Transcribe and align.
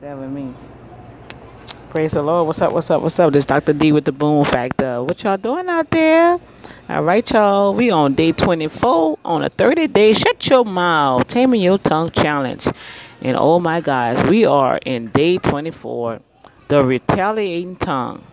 That 0.00 0.16
with 0.16 0.30
me. 0.30 0.54
Praise 1.90 2.12
the 2.12 2.22
Lord. 2.22 2.46
What's 2.46 2.60
up? 2.60 2.72
What's 2.72 2.88
up? 2.88 3.02
What's 3.02 3.18
up? 3.18 3.32
This 3.32 3.46
Dr. 3.46 3.72
D 3.72 3.90
with 3.90 4.04
the 4.04 4.12
Boom 4.12 4.44
Factor. 4.44 5.02
What 5.02 5.20
y'all 5.24 5.36
doing 5.36 5.68
out 5.68 5.90
there? 5.90 6.38
All 6.88 7.02
right, 7.02 7.28
y'all. 7.28 7.74
We 7.74 7.90
on 7.90 8.14
day 8.14 8.30
24 8.30 9.18
on 9.24 9.42
a 9.42 9.48
30 9.48 9.88
day 9.88 10.12
shut 10.12 10.46
your 10.46 10.64
mouth, 10.64 11.26
taming 11.26 11.60
your 11.60 11.78
tongue 11.78 12.12
challenge. 12.12 12.64
And 13.22 13.36
oh 13.36 13.58
my 13.58 13.80
gosh, 13.80 14.28
we 14.30 14.44
are 14.44 14.78
in 14.78 15.10
day 15.10 15.38
24, 15.38 16.20
the 16.68 16.84
retaliating 16.84 17.74
tongue. 17.74 18.24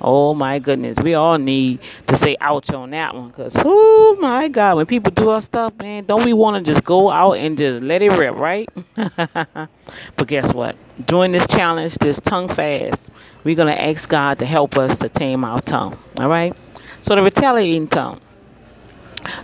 Oh 0.00 0.32
my 0.34 0.58
goodness, 0.58 0.96
we 1.02 1.14
all 1.14 1.38
need 1.38 1.80
to 2.06 2.16
say 2.16 2.36
ouch 2.40 2.70
on 2.70 2.90
that 2.90 3.14
one, 3.14 3.32
cause 3.32 3.52
oh 3.56 4.16
my 4.20 4.48
God, 4.48 4.76
when 4.76 4.86
people 4.86 5.10
do 5.10 5.30
our 5.30 5.42
stuff, 5.42 5.72
man, 5.78 6.04
don't 6.04 6.24
we 6.24 6.32
want 6.32 6.64
to 6.64 6.72
just 6.72 6.84
go 6.84 7.10
out 7.10 7.32
and 7.32 7.58
just 7.58 7.82
let 7.82 8.00
it 8.02 8.12
rip, 8.12 8.36
right? 8.36 8.68
but 8.96 10.28
guess 10.28 10.52
what? 10.54 10.76
During 11.06 11.32
this 11.32 11.46
challenge, 11.48 11.96
this 12.00 12.20
tongue 12.20 12.48
fast, 12.54 13.10
we're 13.44 13.56
gonna 13.56 13.72
ask 13.72 14.08
God 14.08 14.38
to 14.38 14.46
help 14.46 14.76
us 14.76 14.98
to 14.98 15.08
tame 15.08 15.44
our 15.44 15.60
tongue. 15.62 15.98
All 16.16 16.28
right. 16.28 16.56
So 17.02 17.16
the 17.16 17.22
retaliating 17.22 17.88
tongue. 17.88 18.20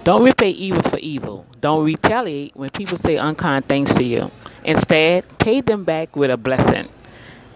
Don't 0.04 0.22
repay 0.22 0.50
evil 0.50 0.82
for 0.82 0.98
evil. 0.98 1.46
Don't 1.60 1.84
retaliate 1.84 2.56
when 2.56 2.70
people 2.70 2.96
say 2.98 3.16
unkind 3.16 3.66
things 3.66 3.92
to 3.94 4.04
you. 4.04 4.30
Instead, 4.64 5.38
pay 5.38 5.60
them 5.60 5.84
back 5.84 6.14
with 6.14 6.30
a 6.30 6.36
blessing. 6.36 6.88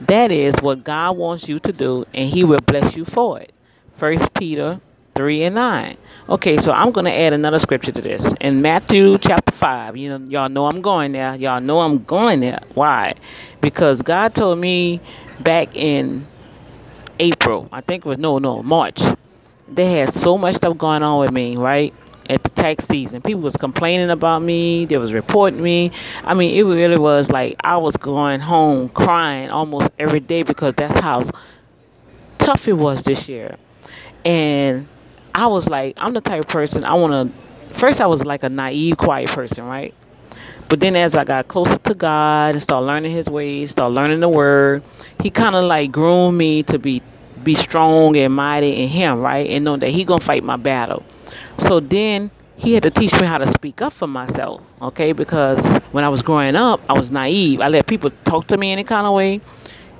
That 0.01 0.31
is 0.31 0.55
what 0.61 0.85
God 0.85 1.17
wants 1.17 1.49
you 1.49 1.59
to 1.61 1.73
do, 1.73 2.05
and 2.15 2.31
He 2.31 2.45
will 2.45 2.61
bless 2.61 2.95
you 2.95 3.05
for 3.05 3.41
it. 3.41 3.53
First 3.99 4.33
Peter 4.35 4.81
3 5.17 5.45
and 5.45 5.55
9. 5.57 5.97
Okay, 6.29 6.61
so 6.61 6.71
I'm 6.71 6.93
going 6.93 7.07
to 7.07 7.13
add 7.13 7.33
another 7.33 7.59
scripture 7.59 7.91
to 7.91 8.01
this. 8.01 8.23
In 8.41 8.63
Matthew 8.63 9.19
chapter 9.19 9.53
5, 9.57 9.97
you 9.97 10.11
know, 10.11 10.25
y'all 10.29 10.49
know 10.49 10.67
I'm 10.67 10.81
going 10.81 11.11
there. 11.11 11.35
Y'all 11.35 11.61
know 11.61 11.81
I'm 11.81 12.05
going 12.05 12.41
there. 12.41 12.61
Why? 12.75 13.15
Because 13.61 14.01
God 14.01 14.37
told 14.37 14.59
me 14.59 15.01
back 15.41 15.75
in 15.75 16.29
April, 17.19 17.69
I 17.73 17.81
think 17.81 18.07
it 18.07 18.09
was, 18.09 18.19
no, 18.19 18.39
no, 18.39 18.63
March, 18.63 19.01
they 19.69 19.93
had 19.99 20.15
so 20.15 20.39
much 20.39 20.55
stuff 20.55 20.79
going 20.79 21.03
on 21.03 21.19
with 21.19 21.33
me, 21.33 21.57
right? 21.57 21.93
At 22.29 22.43
the 22.43 22.51
tax 22.51 22.87
season. 22.87 23.23
People 23.23 23.41
was 23.43 23.57
complaining 23.57 24.11
about 24.11 24.41
me. 24.41 24.87
They 24.87 24.97
was 24.99 25.13
reporting 25.13 25.63
me. 25.63 25.91
I 26.23 26.35
mean, 26.35 26.55
it 26.55 26.63
really 26.63 26.99
was 26.99 27.29
like 27.31 27.57
I 27.61 27.77
was 27.77 27.97
going 27.97 28.41
home 28.41 28.89
crying 28.91 29.51
almost 29.51 29.89
every 29.99 30.21
day 30.21 30.43
because 30.43 30.75
that's 30.77 31.01
how 31.01 31.31
tough 32.39 32.67
it 32.69 32.75
was 32.75 33.03
this 33.03 33.29
year. 33.29 33.57
And 34.25 34.89
I 35.35 35.47
was 35.47 35.67
like, 35.67 35.95
I'm 35.97 36.15
the 36.15 36.21
type 36.21 36.41
of 36.41 36.49
person 36.49 36.85
I 36.85 36.95
want 36.95 37.33
to. 37.33 37.79
First, 37.79 38.01
I 38.01 38.07
was 38.07 38.23
like 38.25 38.43
a 38.43 38.49
naive, 38.49 38.97
quiet 38.97 39.31
person, 39.31 39.65
right? 39.65 39.95
But 40.69 40.81
then 40.81 40.97
as 40.97 41.15
I 41.15 41.25
got 41.25 41.49
closer 41.49 41.79
to 41.79 41.95
God 41.95 42.55
and 42.55 42.63
started 42.63 42.87
learning 42.87 43.15
His 43.17 43.27
ways, 43.27 43.71
started 43.71 43.95
learning 43.95 44.21
the 44.21 44.29
Word, 44.29 44.83
He 45.23 45.31
kind 45.31 45.55
of 45.55 45.65
like 45.65 45.93
groomed 45.93 46.37
me 46.37 46.63
to 46.65 46.79
be 46.79 47.03
be 47.43 47.55
strong 47.55 48.17
and 48.17 48.35
mighty 48.35 48.83
in 48.83 48.89
Him, 48.89 49.21
right? 49.21 49.49
And 49.49 49.65
know 49.65 49.77
that 49.77 49.91
He 49.91 50.05
gonna 50.05 50.25
fight 50.25 50.43
my 50.43 50.57
battle. 50.57 51.05
So 51.59 51.81
then 51.81 52.31
he 52.57 52.75
had 52.75 52.83
to 52.83 52.91
teach 52.91 53.13
me 53.21 53.27
how 53.27 53.39
to 53.39 53.51
speak 53.53 53.81
up 53.81 53.93
for 53.93 54.07
myself, 54.09 54.63
okay? 54.83 55.13
Because 55.13 55.65
when 55.93 56.05
I 56.05 56.09
was 56.09 56.23
growing 56.23 56.57
up, 56.57 56.81
I 56.89 56.93
was 56.93 57.11
naive. 57.11 57.61
I 57.61 57.69
let 57.69 57.87
people 57.87 58.11
talk 58.25 58.49
to 58.49 58.57
me 58.57 58.73
any 58.73 58.85
kind 58.85 59.07
of 59.07 59.15
way, 59.15 59.41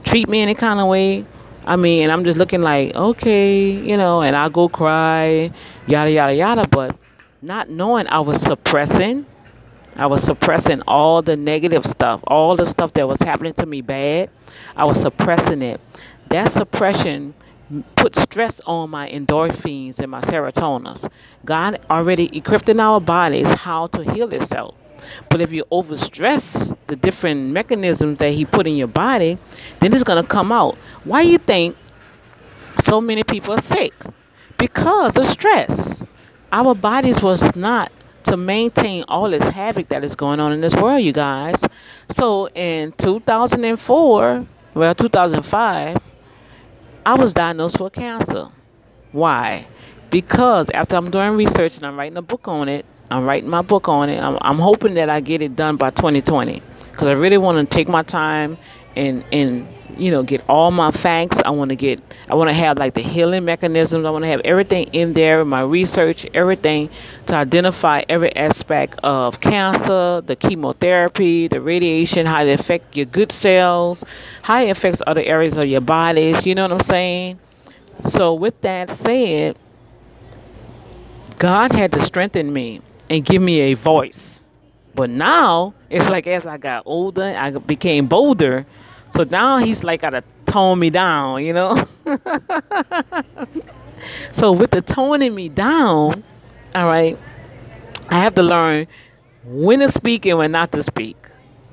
treat 0.05 0.29
me 0.29 0.43
any 0.43 0.55
kind 0.55 0.81
of 0.81 0.89
way. 0.89 1.25
I 1.65 1.77
mean, 1.77 2.11
I'm 2.11 2.25
just 2.25 2.39
looking 2.39 2.63
like, 2.63 2.95
okay, 2.95 3.71
you 3.71 3.97
know, 3.97 4.23
and 4.23 4.35
I 4.35 4.49
go 4.49 4.69
cry, 4.69 5.53
yada, 5.87 6.11
yada, 6.11 6.35
yada. 6.35 6.67
But 6.67 6.97
not 7.43 7.69
knowing 7.71 8.07
I 8.09 8.21
was 8.21 8.41
suppressing, 8.41 9.27
I 9.95 10.07
was 10.07 10.23
suppressing 10.25 10.83
all 10.83 11.23
the 11.23 11.37
negative 11.37 11.85
stuff, 11.85 12.21
all 12.27 12.57
the 12.57 12.67
stuff 12.67 12.93
that 12.95 13.07
was 13.07 13.19
happening 13.21 13.55
to 13.55 13.67
me 13.67 13.83
bad. 13.83 14.31
I 14.75 14.85
was 14.85 15.01
suppressing 15.01 15.63
it. 15.63 15.81
That 16.31 16.53
suppression 16.53 17.35
put 17.97 18.17
stress 18.17 18.61
on 18.67 18.91
my 18.91 19.09
endorphins 19.11 19.99
and 19.99 20.11
my 20.11 20.21
serotonins. 20.23 21.11
God 21.45 21.81
already 21.91 22.37
equipped 22.37 22.69
in 22.69 22.81
our 22.81 23.01
bodies 23.01 23.47
how 23.47 23.89
to 23.89 24.13
heal 24.13 24.33
itself. 24.33 24.75
But 25.31 25.41
if 25.41 25.51
you 25.53 25.65
overstress 25.71 26.77
the 26.87 26.97
different 26.97 27.51
mechanisms 27.51 28.19
that 28.19 28.33
He 28.33 28.45
put 28.45 28.67
in 28.67 28.77
your 28.77 28.89
body, 28.89 29.39
then 29.81 29.93
it's 29.93 30.03
going 30.03 30.23
to 30.23 30.29
come 30.29 30.51
out. 30.53 30.77
Why 31.05 31.23
you 31.23 31.39
think 31.39 31.77
so 32.85 33.01
many 33.01 33.25
people 33.25 33.55
are 33.55 33.63
sick? 33.63 33.93
Because 34.59 35.17
of 35.17 35.27
stress. 35.27 36.03
Our 36.51 36.75
bodies 36.75 37.23
was 37.23 37.43
not 37.55 37.93
to 38.25 38.37
maintain 38.37 39.05
all 39.09 39.31
this 39.31 39.43
havoc 39.43 39.89
that 39.89 40.05
is 40.05 40.15
going 40.17 40.41
on 40.41 40.53
in 40.53 40.61
this 40.61 40.75
world, 40.75 41.03
you 41.03 41.13
guys. 41.13 41.61
So 42.17 42.49
in 42.49 42.93
2004, 42.99 44.47
well, 44.75 44.95
2005, 44.95 45.97
I 47.05 47.15
was 47.15 47.33
diagnosed 47.33 47.81
with 47.81 47.93
cancer. 47.95 48.49
Why? 49.13 49.67
Because 50.11 50.69
after 50.73 50.97
I'm 50.97 51.11
doing 51.11 51.33
research 51.33 51.77
and 51.77 51.87
I'm 51.87 51.99
writing 51.99 52.17
a 52.17 52.23
book 52.23 52.47
on 52.47 52.69
it, 52.69 52.85
I'm 53.11 53.25
writing 53.25 53.49
my 53.49 53.63
book 53.63 53.89
on 53.89 54.11
it. 54.11 54.19
I'm, 54.19 54.39
I'm 54.41 54.59
hoping 54.59 54.95
that 54.95 55.09
I 55.09 55.21
get 55.21 55.41
it 55.41 55.57
done 55.57 55.77
by 55.77 55.91
2020 55.91 56.63
because 56.91 57.09
I 57.09 57.13
really 57.13 57.39
want 57.39 57.59
to 57.69 57.77
take 57.77 57.89
my 57.89 58.03
time 58.03 58.59
and 58.99 59.25
and 59.33 59.69
you 59.97 60.11
know 60.11 60.23
get 60.23 60.43
all 60.49 60.71
my 60.71 60.91
facts. 60.91 61.39
I 61.45 61.51
want 61.51 61.71
to 61.71 61.77
get 61.77 62.03
I 62.29 62.35
want 62.35 62.51
to 62.51 62.55
have 62.55 62.77
like 62.77 62.95
the 62.95 63.03
healing 63.03 63.45
mechanisms. 63.45 64.05
I 64.05 64.11
want 64.11 64.25
to 64.25 64.29
have 64.29 64.41
everything 64.41 64.89
in 64.93 65.15
there, 65.15 65.45
my 65.45 65.63
research, 65.63 66.27
everything 66.35 66.91
to 67.27 67.35
identify 67.35 68.03
every 68.09 68.35
aspect 68.35 68.99
of 69.03 69.41
cancer, 69.41 70.21
the 70.27 70.37
chemotherapy, 70.37 71.49
the 71.49 71.61
radiation, 71.61 72.27
how 72.27 72.45
it 72.45 72.61
affects 72.61 72.97
your 72.97 73.07
good 73.07 73.33
cells, 73.33 74.03
how 74.43 74.63
it 74.63 74.71
affects 74.71 75.01
other 75.07 75.23
areas 75.23 75.57
of 75.57 75.65
your 75.65 75.81
bodies. 75.81 76.45
You 76.45 76.55
know 76.55 76.63
what 76.63 76.73
I'm 76.73 76.87
saying? 76.87 77.39
So 78.11 78.35
with 78.35 78.61
that 78.63 78.99
said, 78.99 79.59
God 81.39 81.73
had 81.73 81.93
to 81.93 82.05
strengthen 82.05 82.53
me 82.53 82.81
and 83.09 83.25
give 83.25 83.41
me 83.41 83.61
a 83.61 83.75
voice. 83.75 84.43
But 84.95 85.11
now 85.11 85.75
it's 85.91 86.09
like 86.09 86.27
as 86.27 86.45
I 86.45 86.59
got 86.59 86.83
older, 86.85 87.23
I 87.23 87.51
became 87.53 88.09
bolder. 88.09 88.67
So 89.15 89.25
now 89.25 89.59
he's 89.59 89.83
like 89.83 90.03
got 90.03 90.11
to 90.11 90.23
tone 90.47 90.79
me 90.79 90.91
down, 90.91 91.45
you 91.45 91.53
know. 91.53 91.87
so 94.33 94.53
with 94.53 94.71
the 94.71 94.83
toning 94.83 95.35
me 95.35 95.49
down, 95.49 96.25
all 96.75 96.87
right, 96.87 97.19
I 98.09 98.23
have 98.23 98.35
to 98.37 98.43
learn 98.43 98.87
when 99.45 99.81
to 99.81 99.91
speak 99.91 100.27
and 100.27 100.39
when 100.39 100.53
not 100.53 100.73
to 100.73 100.83
speak, 100.83 101.17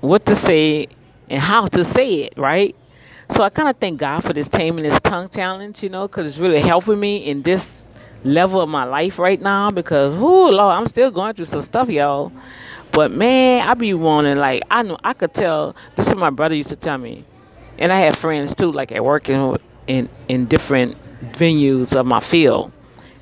what 0.01 0.25
to 0.25 0.35
say 0.35 0.88
and 1.29 1.41
how 1.41 1.68
to 1.68 1.84
say 1.84 2.23
it, 2.23 2.38
right? 2.38 2.75
So 3.35 3.41
I 3.41 3.50
kind 3.50 3.69
of 3.69 3.78
thank 3.78 4.00
God 4.00 4.22
for 4.22 4.34
this 4.34 4.47
taming 4.47 4.84
this 4.88 5.00
tongue 5.02 5.29
challenge, 5.29 5.81
you 5.81 5.90
know, 5.90 6.07
because 6.07 6.28
it's 6.28 6.38
really 6.38 6.62
helping 6.62 7.00
me 7.00 7.17
in 7.25 7.41
this 7.41 7.85
level 8.23 8.62
of 8.62 8.69
my 8.69 8.84
life 8.85 9.17
right 9.17 9.41
now. 9.41 9.72
Because, 9.72 10.13
oh 10.16 10.50
Lord, 10.50 10.75
I'm 10.75 10.88
still 10.88 11.12
going 11.12 11.34
through 11.34 11.46
some 11.46 11.63
stuff, 11.63 11.90
y'all. 11.90 12.31
But 12.95 13.11
man, 13.11 13.67
I 13.67 13.73
be 13.73 13.94
wanting 13.94 14.38
like 14.38 14.63
I 14.72 14.81
know 14.81 14.97
I 15.03 15.11
could 15.11 15.33
tell. 15.33 15.75
This 15.97 16.07
is 16.07 16.13
what 16.13 16.19
my 16.19 16.29
brother 16.29 16.56
used 16.56 16.69
to 16.69 16.78
tell 16.78 16.97
me, 16.97 17.25
and 17.78 17.91
I 17.91 18.00
have 18.01 18.16
friends 18.16 18.56
too, 18.56 18.72
like 18.72 18.94
at 18.94 19.03
work 19.03 19.28
in 19.28 19.57
in, 19.88 20.09
in 20.29 20.45
different 20.45 20.95
venues 21.34 21.94
of 21.94 22.05
my 22.05 22.22
field. 22.22 22.72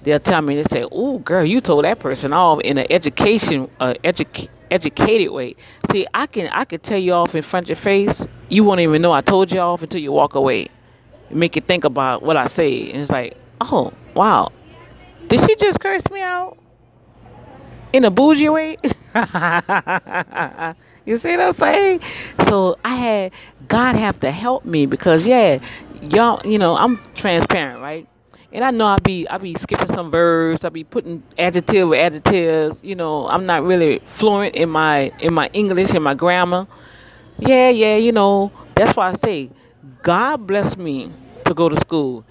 They'll 0.03 0.19
tell 0.19 0.44
me 0.44 0.62
they 0.62 0.69
say, 0.69 0.85
"Oh, 0.91 1.17
girl, 1.17 1.44
you 1.44 1.59
told 1.59 1.85
that 1.85 2.00
person 2.00 2.33
off 2.33 2.59
in 2.62 2.78
an 2.78 2.85
education, 2.91 3.67
uh, 3.79 3.95
edu- 4.03 4.47
educated 4.69 5.31
way." 5.31 5.56
See, 5.91 6.06
I 6.13 6.28
can 6.28 6.50
I 6.50 6.66
can 6.66 6.79
tell 6.79 7.00
you 7.00 7.13
off 7.13 7.33
in 7.33 7.41
front 7.41 7.66
of 7.66 7.69
your 7.69 7.78
face. 7.78 8.28
You 8.50 8.63
won't 8.63 8.81
even 8.81 9.01
know 9.01 9.12
I 9.12 9.22
told 9.22 9.51
you 9.51 9.59
off 9.59 9.81
until 9.81 10.01
you 10.01 10.12
walk 10.12 10.35
away. 10.35 10.67
Make 11.31 11.56
you 11.56 11.63
think 11.63 11.83
about 11.83 12.22
what 12.22 12.38
I 12.38 12.45
say, 12.45 12.91
and 12.91 13.01
it's 13.01 13.09
like, 13.09 13.38
"Oh, 13.59 13.91
wow, 14.13 14.51
did 15.29 15.39
she 15.39 15.56
just 15.56 15.79
curse 15.79 16.07
me 16.12 16.22
out 16.22 16.57
in 17.93 18.03
a 18.05 18.11
bougie 18.11 18.49
way?" 18.49 18.77
you 21.05 21.17
see 21.17 21.31
what 21.31 21.39
I'm 21.39 21.53
saying? 21.53 21.99
So 22.47 22.77
I 22.83 22.95
had 22.95 23.31
God 23.67 23.95
have 23.95 24.19
to 24.21 24.31
help 24.31 24.65
me 24.65 24.85
because 24.85 25.25
yeah, 25.25 25.59
y'all, 26.01 26.45
you 26.45 26.57
know, 26.57 26.75
I'm 26.75 27.00
transparent, 27.15 27.81
right? 27.81 28.07
And 28.51 28.63
I 28.63 28.69
know 28.69 28.85
I 28.85 28.97
be 29.03 29.27
I 29.27 29.38
be 29.39 29.56
skipping 29.56 29.88
some 29.88 30.12
verbs, 30.12 30.63
I 30.63 30.69
be 30.69 30.83
putting 30.83 31.23
adjective 31.39 31.89
with 31.89 32.00
adjectives, 32.00 32.79
you 32.83 32.95
know, 32.95 33.27
I'm 33.27 33.45
not 33.45 33.63
really 33.63 34.00
fluent 34.18 34.56
in 34.56 34.69
my 34.69 35.12
in 35.19 35.33
my 35.33 35.47
English 35.53 35.89
and 35.91 36.03
my 36.03 36.13
grammar. 36.13 36.68
Yeah, 37.39 37.69
yeah, 37.69 37.95
you 37.95 38.12
know, 38.12 38.51
that's 38.75 38.95
why 38.95 39.12
I 39.12 39.15
say 39.15 39.50
God 40.03 40.45
bless 40.45 40.77
me 40.77 41.12
to 41.45 41.53
go 41.53 41.68
to 41.68 41.79
school. 41.79 42.25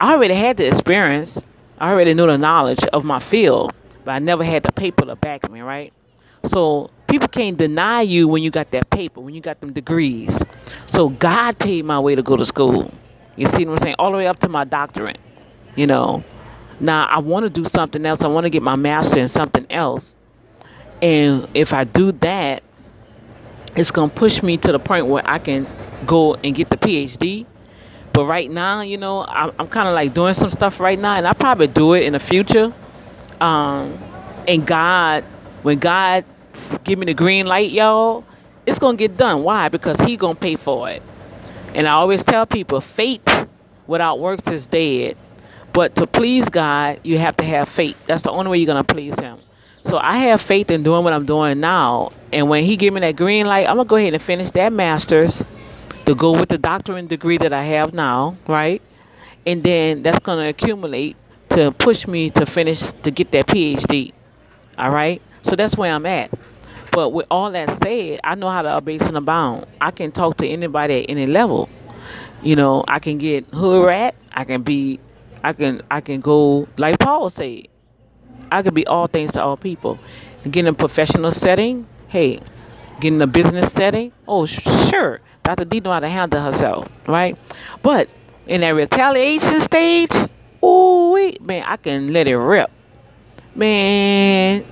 I 0.00 0.14
already 0.14 0.34
had 0.34 0.56
the 0.56 0.66
experience. 0.66 1.38
I 1.78 1.90
already 1.90 2.14
knew 2.14 2.26
the 2.26 2.36
knowledge 2.36 2.82
of 2.92 3.04
my 3.04 3.20
field, 3.30 3.72
but 4.08 4.14
I 4.14 4.20
never 4.20 4.42
had 4.42 4.62
the 4.62 4.72
paper 4.72 5.04
to 5.04 5.16
back 5.16 5.50
me, 5.50 5.60
right? 5.60 5.92
So 6.46 6.88
people 7.10 7.28
can't 7.28 7.58
deny 7.58 8.00
you 8.00 8.26
when 8.26 8.42
you 8.42 8.50
got 8.50 8.70
that 8.70 8.88
paper, 8.88 9.20
when 9.20 9.34
you 9.34 9.42
got 9.42 9.60
them 9.60 9.74
degrees. 9.74 10.34
So 10.86 11.10
God 11.10 11.58
paid 11.58 11.84
my 11.84 12.00
way 12.00 12.14
to 12.14 12.22
go 12.22 12.34
to 12.34 12.46
school. 12.46 12.90
You 13.36 13.48
see 13.48 13.66
what 13.66 13.74
I'm 13.74 13.78
saying? 13.80 13.96
All 13.98 14.10
the 14.10 14.16
way 14.16 14.26
up 14.26 14.40
to 14.40 14.48
my 14.48 14.64
doctorate. 14.64 15.18
You 15.76 15.86
know. 15.86 16.24
Now 16.80 17.04
I 17.04 17.18
want 17.18 17.44
to 17.44 17.50
do 17.50 17.68
something 17.68 18.06
else. 18.06 18.22
I 18.22 18.28
want 18.28 18.44
to 18.44 18.50
get 18.50 18.62
my 18.62 18.76
master 18.76 19.18
in 19.18 19.28
something 19.28 19.70
else. 19.70 20.14
And 21.02 21.46
if 21.52 21.74
I 21.74 21.84
do 21.84 22.12
that, 22.12 22.62
it's 23.76 23.90
gonna 23.90 24.10
push 24.10 24.42
me 24.42 24.56
to 24.56 24.72
the 24.72 24.78
point 24.78 25.06
where 25.08 25.28
I 25.28 25.38
can 25.38 25.68
go 26.06 26.34
and 26.34 26.56
get 26.56 26.70
the 26.70 26.78
PhD. 26.78 27.44
But 28.14 28.24
right 28.24 28.50
now, 28.50 28.80
you 28.80 28.96
know, 28.96 29.26
I'm, 29.26 29.52
I'm 29.58 29.68
kind 29.68 29.86
of 29.86 29.92
like 29.92 30.14
doing 30.14 30.32
some 30.32 30.50
stuff 30.50 30.80
right 30.80 30.98
now, 30.98 31.18
and 31.18 31.28
I 31.28 31.34
probably 31.34 31.66
do 31.66 31.92
it 31.92 32.04
in 32.04 32.14
the 32.14 32.20
future. 32.20 32.72
Um, 33.40 33.92
and 34.46 34.66
God, 34.66 35.24
when 35.62 35.78
God 35.78 36.24
give 36.84 36.98
me 36.98 37.06
the 37.06 37.14
green 37.14 37.46
light, 37.46 37.70
y'all, 37.70 38.24
it's 38.66 38.78
gonna 38.78 38.96
get 38.96 39.16
done. 39.16 39.42
Why? 39.42 39.68
Because 39.68 39.98
He 40.00 40.16
gonna 40.16 40.34
pay 40.34 40.56
for 40.56 40.90
it. 40.90 41.02
And 41.74 41.86
I 41.86 41.92
always 41.92 42.22
tell 42.24 42.46
people, 42.46 42.80
faith 42.80 43.22
without 43.86 44.20
works 44.20 44.46
is 44.48 44.66
dead. 44.66 45.16
But 45.72 45.94
to 45.96 46.06
please 46.06 46.48
God, 46.48 47.00
you 47.04 47.18
have 47.18 47.36
to 47.36 47.44
have 47.44 47.68
faith. 47.70 47.96
That's 48.06 48.22
the 48.22 48.30
only 48.30 48.50
way 48.50 48.58
you're 48.58 48.66
gonna 48.66 48.84
please 48.84 49.14
Him. 49.18 49.38
So 49.86 49.96
I 49.96 50.18
have 50.18 50.42
faith 50.42 50.70
in 50.70 50.82
doing 50.82 51.04
what 51.04 51.12
I'm 51.12 51.26
doing 51.26 51.60
now. 51.60 52.12
And 52.32 52.48
when 52.48 52.64
He 52.64 52.76
give 52.76 52.92
me 52.92 53.00
that 53.00 53.16
green 53.16 53.46
light, 53.46 53.66
I'm 53.68 53.76
gonna 53.76 53.88
go 53.88 53.96
ahead 53.96 54.14
and 54.14 54.22
finish 54.22 54.50
that 54.52 54.72
master's 54.72 55.42
to 56.06 56.14
go 56.14 56.32
with 56.32 56.48
the 56.48 56.58
doctorate 56.58 57.08
degree 57.08 57.38
that 57.38 57.52
I 57.52 57.64
have 57.64 57.92
now, 57.92 58.36
right? 58.48 58.82
And 59.46 59.62
then 59.62 60.02
that's 60.02 60.18
to 60.24 60.48
accumulate 60.48 61.16
to 61.50 61.72
push 61.72 62.06
me 62.06 62.30
to 62.30 62.46
finish 62.46 62.80
to 63.02 63.10
get 63.10 63.32
that 63.32 63.46
PhD. 63.46 64.12
All 64.76 64.90
right? 64.90 65.20
So 65.42 65.56
that's 65.56 65.76
where 65.76 65.92
I'm 65.92 66.06
at. 66.06 66.30
But 66.92 67.10
with 67.10 67.26
all 67.30 67.52
that 67.52 67.82
said, 67.82 68.20
I 68.24 68.34
know 68.34 68.50
how 68.50 68.62
to 68.62 68.76
abase 68.76 69.02
and 69.02 69.16
abound. 69.16 69.66
I 69.80 69.90
can 69.90 70.12
talk 70.12 70.38
to 70.38 70.48
anybody 70.48 71.02
at 71.02 71.10
any 71.10 71.26
level. 71.26 71.68
You 72.42 72.56
know, 72.56 72.84
I 72.88 72.98
can 72.98 73.18
get 73.18 73.46
hood 73.46 73.86
rat. 73.86 74.14
I 74.32 74.44
can 74.44 74.62
be, 74.62 75.00
I 75.42 75.52
can, 75.52 75.82
I 75.90 76.00
can 76.00 76.20
go 76.20 76.68
like 76.76 76.98
Paul 76.98 77.30
said. 77.30 77.68
I 78.50 78.62
can 78.62 78.74
be 78.74 78.86
all 78.86 79.06
things 79.06 79.32
to 79.32 79.42
all 79.42 79.56
people. 79.56 79.98
Get 80.44 80.56
in 80.56 80.66
a 80.68 80.72
professional 80.72 81.32
setting. 81.32 81.86
Hey, 82.08 82.40
get 83.00 83.12
in 83.12 83.20
a 83.20 83.26
business 83.26 83.72
setting. 83.72 84.12
Oh, 84.26 84.46
sure. 84.46 85.20
Dr. 85.44 85.64
D 85.64 85.80
know 85.80 85.92
how 85.92 86.00
to 86.00 86.08
handle 86.08 86.40
herself, 86.40 86.88
right? 87.06 87.36
But 87.82 88.08
in 88.46 88.62
that 88.62 88.70
retaliation 88.70 89.60
stage, 89.62 90.12
ooh, 90.62 91.32
man, 91.40 91.64
I 91.66 91.76
can 91.76 92.12
let 92.12 92.26
it 92.26 92.36
rip. 92.36 92.70
Man, 93.54 94.64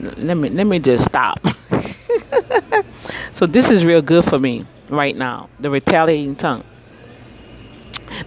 let 0.00 0.34
me 0.34 0.50
let 0.50 0.64
me 0.64 0.78
just 0.78 1.04
stop. 1.04 1.38
so 3.32 3.46
this 3.46 3.70
is 3.70 3.84
real 3.84 4.02
good 4.02 4.24
for 4.24 4.38
me 4.38 4.66
right 4.88 5.16
now. 5.16 5.48
The 5.60 5.70
retaliating 5.70 6.36
tongue. 6.36 6.64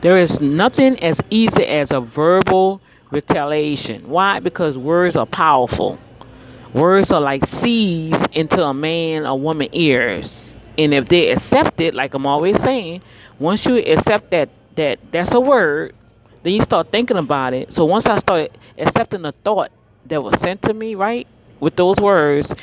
There 0.01 0.17
is 0.17 0.39
nothing 0.39 0.99
as 0.99 1.19
easy 1.29 1.65
as 1.65 1.91
a 1.91 2.01
verbal 2.01 2.81
retaliation. 3.11 4.09
Why? 4.09 4.39
Because 4.39 4.77
words 4.77 5.15
are 5.15 5.25
powerful. 5.25 5.99
Words 6.73 7.11
are 7.11 7.21
like 7.21 7.47
seeds 7.61 8.17
into 8.33 8.63
a 8.63 8.73
man 8.73 9.25
or 9.25 9.39
woman 9.39 9.69
ears 9.71 10.49
and 10.79 10.93
if 10.93 11.09
they 11.09 11.29
accept 11.31 11.81
it, 11.81 11.93
like 11.93 12.13
I'm 12.13 12.25
always 12.25 12.57
saying, 12.61 13.01
once 13.37 13.65
you 13.65 13.77
accept 13.77 14.31
that 14.31 14.49
that 14.77 14.99
that's 15.11 15.33
a 15.33 15.39
word, 15.39 15.93
then 16.43 16.53
you 16.53 16.61
start 16.61 16.91
thinking 16.91 17.17
about 17.17 17.53
it. 17.53 17.73
So 17.73 17.85
once 17.85 18.05
I 18.05 18.17
started 18.19 18.57
accepting 18.77 19.23
the 19.23 19.33
thought 19.43 19.71
that 20.05 20.21
was 20.21 20.39
sent 20.41 20.61
to 20.63 20.73
me, 20.73 20.95
right, 20.95 21.27
with 21.59 21.75
those 21.75 21.97
words, 21.97 22.53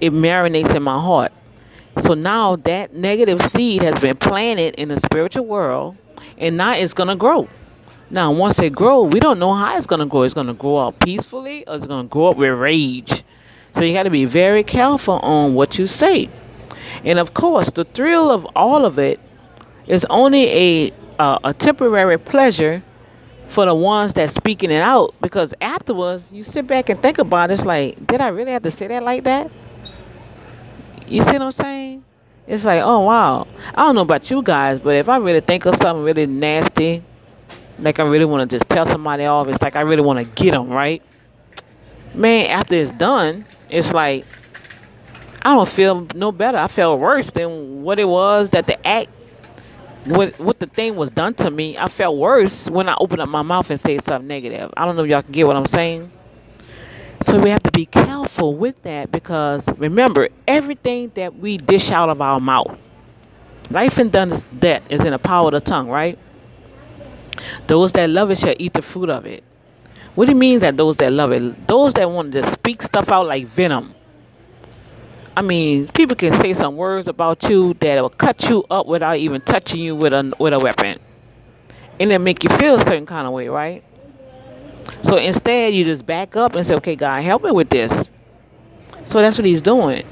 it 0.00 0.12
marinates 0.12 0.74
in 0.74 0.82
my 0.82 1.00
heart. 1.00 1.32
So 2.02 2.14
now 2.14 2.56
that 2.56 2.94
negative 2.94 3.40
seed 3.52 3.82
has 3.82 3.98
been 4.00 4.16
planted 4.16 4.74
in 4.74 4.88
the 4.88 5.00
spiritual 5.00 5.46
world, 5.46 5.96
and 6.38 6.56
now 6.56 6.74
it's 6.74 6.94
gonna 6.94 7.16
grow. 7.16 7.48
Now, 8.10 8.32
once 8.32 8.58
it 8.58 8.72
grows, 8.74 9.12
we 9.12 9.20
don't 9.20 9.38
know 9.38 9.54
how 9.54 9.76
it's 9.76 9.86
gonna 9.86 10.06
grow. 10.06 10.22
It's 10.22 10.34
gonna 10.34 10.54
grow 10.54 10.76
up 10.76 11.00
peacefully, 11.00 11.66
or 11.66 11.76
it's 11.76 11.86
gonna 11.86 12.08
grow 12.08 12.28
up 12.28 12.36
with 12.36 12.50
rage. 12.50 13.24
So 13.74 13.80
you 13.80 13.92
got 13.92 14.04
to 14.04 14.10
be 14.10 14.24
very 14.24 14.62
careful 14.62 15.14
on 15.14 15.54
what 15.54 15.78
you 15.78 15.86
say. 15.86 16.30
And 17.04 17.18
of 17.18 17.34
course, 17.34 17.70
the 17.70 17.84
thrill 17.84 18.30
of 18.30 18.46
all 18.54 18.84
of 18.84 18.98
it 18.98 19.18
is 19.86 20.04
only 20.10 20.46
a 20.46 20.92
uh, 21.18 21.38
a 21.44 21.54
temporary 21.54 22.18
pleasure 22.18 22.82
for 23.52 23.66
the 23.66 23.74
ones 23.74 24.12
that 24.14 24.30
speaking 24.30 24.70
it 24.70 24.80
out 24.80 25.14
because 25.20 25.52
afterwards 25.60 26.24
you 26.30 26.42
sit 26.42 26.66
back 26.66 26.88
and 26.88 27.00
think 27.00 27.18
about 27.18 27.50
it, 27.50 27.54
it's 27.54 27.64
like, 27.64 28.06
did 28.06 28.20
I 28.20 28.28
really 28.28 28.52
have 28.52 28.62
to 28.62 28.70
say 28.70 28.88
that 28.88 29.02
like 29.02 29.24
that? 29.24 29.50
You 31.06 31.22
see 31.22 31.32
what 31.32 31.42
I'm 31.42 31.52
saying? 31.52 32.04
It's 32.46 32.64
like, 32.64 32.82
oh 32.82 33.00
wow. 33.00 33.46
I 33.74 33.84
don't 33.84 33.94
know 33.94 34.02
about 34.02 34.30
you 34.30 34.42
guys, 34.42 34.80
but 34.82 34.96
if 34.96 35.08
I 35.08 35.16
really 35.18 35.40
think 35.40 35.66
of 35.66 35.76
something 35.76 36.04
really 36.04 36.26
nasty, 36.26 37.02
like 37.78 37.98
I 37.98 38.04
really 38.04 38.24
want 38.24 38.48
to 38.50 38.58
just 38.58 38.68
tell 38.68 38.86
somebody 38.86 39.24
off, 39.24 39.48
it's 39.48 39.62
like 39.62 39.76
I 39.76 39.80
really 39.80 40.02
want 40.02 40.18
to 40.18 40.42
get 40.42 40.52
them, 40.52 40.70
right? 40.70 41.02
Man, 42.14 42.46
after 42.46 42.76
it's 42.76 42.90
done, 42.92 43.46
it's 43.68 43.92
like 43.92 44.24
I 45.42 45.54
don't 45.54 45.68
feel 45.68 46.06
no 46.14 46.32
better. 46.32 46.56
I 46.56 46.68
felt 46.68 47.00
worse 47.00 47.30
than 47.30 47.82
what 47.82 47.98
it 47.98 48.06
was 48.06 48.50
that 48.50 48.66
the 48.66 48.86
act, 48.86 49.10
what 50.06 50.38
what 50.38 50.60
the 50.60 50.66
thing 50.66 50.96
was 50.96 51.10
done 51.10 51.34
to 51.34 51.50
me. 51.50 51.76
I 51.78 51.88
felt 51.88 52.16
worse 52.16 52.68
when 52.68 52.88
I 52.88 52.96
opened 53.00 53.20
up 53.20 53.28
my 53.28 53.42
mouth 53.42 53.70
and 53.70 53.80
said 53.80 54.04
something 54.04 54.26
negative. 54.26 54.70
I 54.76 54.84
don't 54.84 54.96
know 54.96 55.04
if 55.04 55.10
y'all 55.10 55.22
can 55.22 55.32
get 55.32 55.46
what 55.46 55.56
I'm 55.56 55.66
saying. 55.66 56.10
So 57.26 57.38
we 57.38 57.50
have 57.50 57.62
to 57.62 57.70
be 57.70 57.86
careful 57.86 58.54
with 58.54 58.76
that 58.82 59.10
because 59.10 59.64
remember, 59.78 60.28
everything 60.46 61.10
that 61.16 61.38
we 61.38 61.56
dish 61.56 61.90
out 61.90 62.10
of 62.10 62.20
our 62.20 62.38
mouth, 62.38 62.76
life 63.70 63.96
and 63.96 64.12
death 64.12 64.82
is 64.90 65.00
in 65.00 65.10
the 65.10 65.18
power 65.18 65.48
of 65.48 65.52
the 65.52 65.60
tongue, 65.60 65.88
right? 65.88 66.18
Those 67.66 67.92
that 67.92 68.10
love 68.10 68.30
it 68.30 68.38
shall 68.38 68.54
eat 68.58 68.74
the 68.74 68.82
fruit 68.82 69.08
of 69.08 69.24
it. 69.24 69.42
What 70.14 70.26
do 70.26 70.32
you 70.32 70.36
mean 70.36 70.60
that 70.60 70.76
those 70.76 70.96
that 70.98 71.12
love 71.12 71.32
it? 71.32 71.66
Those 71.66 71.94
that 71.94 72.10
want 72.10 72.32
to 72.32 72.52
speak 72.52 72.82
stuff 72.82 73.08
out 73.08 73.26
like 73.26 73.48
venom 73.54 73.94
I 75.36 75.42
mean, 75.42 75.88
people 75.88 76.16
can 76.16 76.32
say 76.40 76.54
some 76.54 76.76
words 76.76 77.08
about 77.08 77.42
you 77.44 77.74
that 77.80 78.00
will 78.00 78.10
cut 78.10 78.42
you 78.44 78.64
up 78.70 78.86
without 78.86 79.18
even 79.18 79.40
touching 79.40 79.80
you 79.80 79.96
with 79.96 80.12
a 80.12 80.32
with 80.38 80.52
a 80.52 80.58
weapon, 80.58 80.98
and 81.98 82.12
it 82.12 82.18
make 82.20 82.44
you 82.44 82.50
feel 82.58 82.76
a 82.76 82.84
certain 82.84 83.06
kind 83.06 83.26
of 83.26 83.32
way, 83.32 83.48
right? 83.48 83.82
So 85.02 85.16
instead, 85.16 85.74
you 85.74 85.84
just 85.84 86.06
back 86.06 86.36
up 86.36 86.54
and 86.54 86.66
say, 86.66 86.74
"Okay, 86.76 86.96
God, 86.96 87.22
help 87.24 87.42
me 87.42 87.50
with 87.50 87.70
this." 87.70 87.92
So 89.06 89.20
that's 89.20 89.36
what 89.38 89.44
He's 89.44 89.62
doing. 89.62 90.04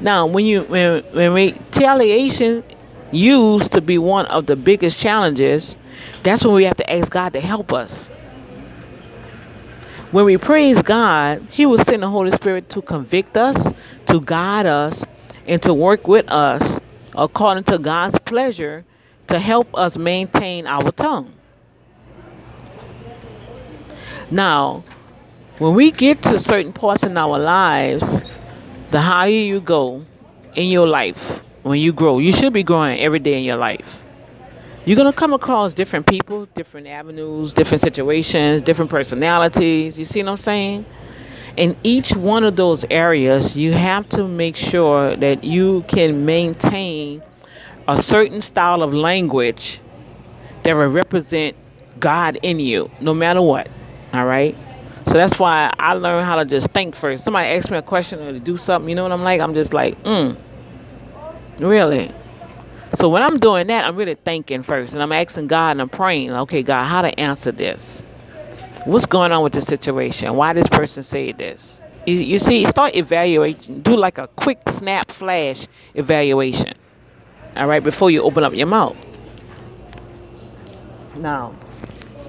Now, 0.00 0.26
when 0.26 0.46
you 0.46 0.62
when 0.62 1.02
when 1.12 1.32
retaliation 1.32 2.64
used 3.10 3.72
to 3.72 3.80
be 3.80 3.98
one 3.98 4.26
of 4.26 4.46
the 4.46 4.56
biggest 4.56 4.98
challenges, 5.00 5.76
that's 6.22 6.44
when 6.44 6.54
we 6.54 6.64
have 6.64 6.76
to 6.78 6.90
ask 6.90 7.10
God 7.10 7.34
to 7.34 7.40
help 7.40 7.72
us. 7.72 8.10
When 10.10 10.24
we 10.24 10.38
praise 10.38 10.80
God, 10.80 11.48
He 11.50 11.66
will 11.66 11.84
send 11.84 12.02
the 12.02 12.08
Holy 12.08 12.32
Spirit 12.32 12.70
to 12.70 12.80
convict 12.80 13.36
us, 13.36 13.56
to 14.06 14.20
guide 14.20 14.64
us, 14.64 15.02
and 15.46 15.60
to 15.62 15.74
work 15.74 16.08
with 16.08 16.26
us 16.28 16.80
according 17.14 17.64
to 17.64 17.78
God's 17.78 18.18
pleasure 18.20 18.84
to 19.28 19.38
help 19.38 19.68
us 19.74 19.98
maintain 19.98 20.66
our 20.66 20.90
tongue. 20.92 21.34
Now, 24.30 24.84
when 25.58 25.74
we 25.74 25.90
get 25.90 26.22
to 26.22 26.38
certain 26.38 26.72
parts 26.72 27.02
in 27.02 27.16
our 27.16 27.38
lives, 27.38 28.04
the 28.90 29.02
higher 29.02 29.28
you 29.28 29.60
go 29.60 30.06
in 30.54 30.68
your 30.68 30.86
life, 30.86 31.18
when 31.62 31.80
you 31.80 31.92
grow, 31.92 32.18
you 32.18 32.32
should 32.32 32.54
be 32.54 32.62
growing 32.62 32.98
every 33.00 33.18
day 33.18 33.36
in 33.36 33.44
your 33.44 33.56
life 33.56 33.84
you're 34.88 34.96
going 34.96 35.12
to 35.12 35.18
come 35.18 35.34
across 35.34 35.74
different 35.74 36.06
people, 36.06 36.46
different 36.54 36.86
avenues, 36.86 37.52
different 37.52 37.82
situations, 37.82 38.62
different 38.62 38.90
personalities. 38.90 39.98
You 39.98 40.06
see 40.06 40.22
what 40.22 40.30
I'm 40.30 40.38
saying? 40.38 40.86
In 41.58 41.76
each 41.84 42.12
one 42.12 42.42
of 42.42 42.56
those 42.56 42.86
areas, 42.88 43.54
you 43.54 43.74
have 43.74 44.08
to 44.08 44.26
make 44.26 44.56
sure 44.56 45.14
that 45.14 45.44
you 45.44 45.84
can 45.88 46.24
maintain 46.24 47.22
a 47.86 48.02
certain 48.02 48.40
style 48.40 48.82
of 48.82 48.94
language 48.94 49.78
that 50.64 50.72
will 50.72 50.88
represent 50.88 51.54
God 52.00 52.36
in 52.42 52.58
you, 52.58 52.90
no 52.98 53.12
matter 53.12 53.42
what. 53.42 53.68
All 54.14 54.24
right? 54.24 54.56
So 55.06 55.12
that's 55.12 55.38
why 55.38 55.70
I 55.78 55.92
learned 55.92 56.24
how 56.24 56.36
to 56.36 56.46
just 56.46 56.70
think 56.70 56.96
first. 56.96 57.24
Somebody 57.24 57.48
asks 57.48 57.70
me 57.70 57.76
a 57.76 57.82
question 57.82 58.20
or 58.20 58.32
to 58.32 58.40
do 58.40 58.56
something, 58.56 58.88
you 58.88 58.94
know 58.94 59.02
what 59.02 59.12
I'm 59.12 59.22
like? 59.22 59.42
I'm 59.42 59.52
just 59.52 59.74
like, 59.74 60.02
mm, 60.02 60.40
really? 61.60 62.14
So 62.98 63.08
when 63.08 63.22
I'm 63.22 63.38
doing 63.38 63.68
that, 63.68 63.84
I'm 63.84 63.94
really 63.94 64.16
thinking 64.16 64.64
first, 64.64 64.92
and 64.92 65.00
I'm 65.00 65.12
asking 65.12 65.46
God 65.46 65.70
and 65.70 65.80
I'm 65.80 65.88
praying. 65.88 66.32
Okay, 66.32 66.64
God, 66.64 66.86
how 66.88 67.02
to 67.02 67.20
answer 67.20 67.52
this? 67.52 68.02
What's 68.86 69.06
going 69.06 69.30
on 69.30 69.44
with 69.44 69.52
the 69.52 69.62
situation? 69.62 70.34
Why 70.34 70.52
this 70.52 70.66
person 70.68 71.04
said 71.04 71.38
this? 71.38 71.62
You, 72.06 72.38
see, 72.38 72.66
start 72.66 72.96
evaluating. 72.96 73.82
Do 73.82 73.94
like 73.94 74.18
a 74.18 74.26
quick 74.26 74.58
snap 74.72 75.12
flash 75.12 75.68
evaluation. 75.94 76.74
All 77.54 77.68
right, 77.68 77.84
before 77.84 78.10
you 78.10 78.22
open 78.22 78.42
up 78.42 78.54
your 78.54 78.66
mouth. 78.66 78.96
Now, 81.16 81.54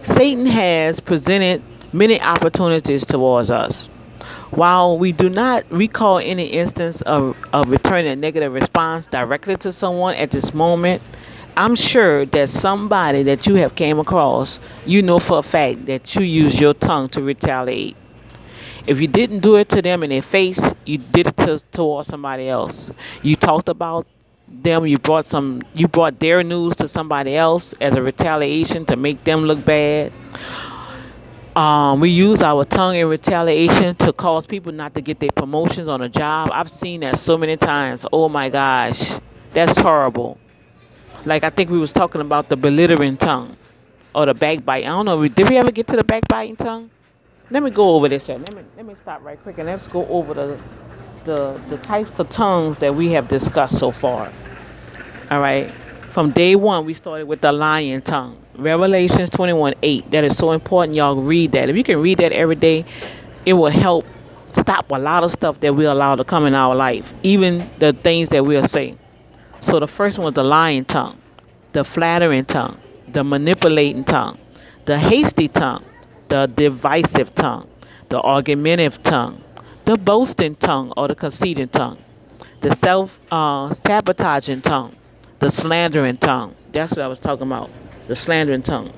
Satan 0.04 0.46
has 0.46 1.00
presented 1.00 1.64
many 1.94 2.22
opportunities 2.22 3.06
towards 3.06 3.50
us. 3.50 3.90
While 4.52 4.98
we 4.98 5.12
do 5.12 5.30
not 5.30 5.72
recall 5.72 6.18
any 6.18 6.48
instance 6.48 7.02
of, 7.02 7.36
of 7.54 7.70
returning 7.70 8.12
a 8.12 8.16
negative 8.16 8.52
response 8.52 9.06
directly 9.08 9.56
to 9.58 9.72
someone 9.72 10.16
at 10.16 10.32
this 10.32 10.54
moment, 10.54 11.04
I'm 11.56 11.76
sure 11.76 12.26
that 12.26 12.50
somebody 12.50 13.22
that 13.24 13.46
you 13.46 13.56
have 13.56 13.76
came 13.76 14.00
across, 14.00 14.60
you 14.86 15.02
know 15.02 15.20
for 15.20 15.40
a 15.40 15.44
fact 15.44 15.86
that 15.86 16.16
you 16.16 16.24
use 16.24 16.60
your 16.60 16.74
tongue 16.74 17.10
to 17.10 17.22
retaliate. 17.22 17.96
If 18.88 19.00
you 19.00 19.08
didn't 19.08 19.42
do 19.42 19.56
it 19.56 19.70
to 19.70 19.82
them 19.82 20.02
in 20.04 20.10
their 20.10 20.24
face, 20.24 20.60
you 20.86 20.98
did 20.98 21.28
it 21.28 21.38
to, 21.38 21.62
towards 21.72 22.10
somebody 22.10 22.50
else. 22.50 22.90
You 23.22 23.36
talked 23.36 23.70
about 23.70 24.08
them 24.64 24.88
you 24.88 24.98
brought 24.98 25.28
some 25.28 25.62
you 25.76 25.88
brought 25.88 26.20
their 26.20 26.42
news 26.44 26.76
to 26.76 26.88
somebody 26.88 27.36
else 27.36 27.76
as 27.80 27.94
a 27.94 28.02
retaliation 28.02 28.84
to 28.84 28.96
make 28.96 29.24
them 29.24 29.42
look 29.44 29.64
bad 29.64 30.12
um, 31.56 32.00
we 32.00 32.12
use 32.12 32.42
our 32.42 32.64
tongue 32.66 32.96
in 32.96 33.08
retaliation 33.08 33.96
to 33.98 34.14
cause 34.14 34.46
people 34.46 34.72
not 34.72 34.94
to 34.96 35.02
get 35.02 35.20
their 35.20 35.32
promotions 35.36 35.88
on 35.88 36.02
a 36.02 36.10
job. 36.10 36.50
I've 36.54 36.70
seen 36.80 37.02
that 37.02 37.20
so 37.20 37.38
many 37.38 37.58
times. 37.58 38.06
Oh 38.12 38.30
my 38.30 38.50
gosh. 38.50 39.02
That's 39.54 39.78
horrible. 39.80 40.38
Like 41.26 41.44
i 41.44 41.50
think 41.50 41.70
we 41.70 41.80
was 41.80 41.92
talking 41.92 42.22
about 42.22 42.48
the 42.50 42.56
belittling 42.56 43.18
tongue 43.18 43.58
or 44.16 44.26
the 44.26 44.34
backbite. 44.34 44.86
I 44.86 44.88
don't 44.88 45.06
know 45.06 45.28
did 45.28 45.50
we 45.50 45.58
ever 45.58 45.72
get 45.72 45.88
to 45.88 45.98
the 45.98 46.04
backbiting 46.04 46.56
tongue? 46.56 46.92
Let 47.52 47.64
me 47.64 47.72
go 47.72 47.96
over 47.96 48.08
this 48.08 48.28
let 48.28 48.54
me 48.54 48.64
let 48.78 48.86
me 48.86 48.96
stop 49.02 49.24
right 49.24 49.42
quick 49.42 49.58
and 49.58 49.68
let's 49.68 49.88
go 49.88 50.06
over 50.08 50.34
the 50.34 50.62
the 51.26 51.62
the 51.70 51.78
types 51.78 52.20
of 52.20 52.30
tongues 52.30 52.78
that 52.80 52.96
we 52.96 53.12
have 53.12 53.28
discussed 53.28 53.78
so 53.80 53.92
far. 53.92 54.32
All 55.30 55.42
right. 55.42 55.74
From 56.14 56.32
day 56.32 56.56
one, 56.56 56.86
we 56.86 56.94
started 56.94 57.28
with 57.28 57.42
the 57.42 57.52
lion 57.52 58.02
tongue. 58.02 58.44
Revelations 58.60 59.30
21 59.30 59.76
8. 59.82 60.12
That 60.12 60.24
is 60.24 60.38
so 60.38 60.52
important. 60.52 60.96
Y'all 60.96 61.22
read 61.22 61.54
that. 61.54 61.70
If 61.70 61.76
you 61.76 61.84
can 61.84 62.00
read 62.00 62.18
that 62.20 62.32
every 62.32 62.56
day, 62.56 62.86
it 63.46 63.54
will 63.54 63.72
help 63.72 64.06
stop 64.58 64.90
a 64.92 64.98
lot 64.98 65.24
of 65.24 65.32
stuff 65.32 65.60
that 65.62 65.74
we 65.74 65.86
allow 65.86 66.16
to 66.16 66.24
come 66.24 66.46
in 66.46 66.54
our 66.54 66.76
life, 66.76 67.06
even 67.24 67.70
the 67.80 67.94
things 68.04 68.30
that 68.30 68.46
we'll 68.46 68.68
say. 68.68 68.98
So 69.62 69.80
the 69.80 69.88
first 69.88 70.18
one 70.18 70.26
was 70.26 70.34
the 70.34 70.44
lying 70.44 70.86
tongue, 70.86 71.20
the 71.74 71.84
flattering 71.84 72.46
tongue, 72.46 72.80
the 73.14 73.24
manipulating 73.24 74.04
tongue, 74.04 74.40
the 74.86 74.98
hasty 74.98 75.48
tongue, 75.48 75.86
the 76.30 76.48
divisive 76.48 77.34
tongue, 77.36 77.70
the 78.10 78.20
argumentative 78.20 79.02
tongue, 79.04 79.44
the 79.86 79.98
boasting 79.98 80.56
tongue 80.56 80.94
or 80.98 81.08
the 81.08 81.16
conceiting 81.16 81.70
tongue, 81.70 81.98
the 82.62 82.76
self 82.78 83.12
uh, 83.32 83.74
sabotaging 83.86 84.62
tongue, 84.62 84.96
the 85.40 85.50
slandering 85.50 86.18
tongue. 86.18 86.56
That's 86.74 86.92
what 86.92 87.00
I 87.00 87.08
was 87.08 87.20
talking 87.20 87.48
about. 87.48 87.70
The 88.10 88.16
slandering 88.16 88.64
tongue. 88.64 88.92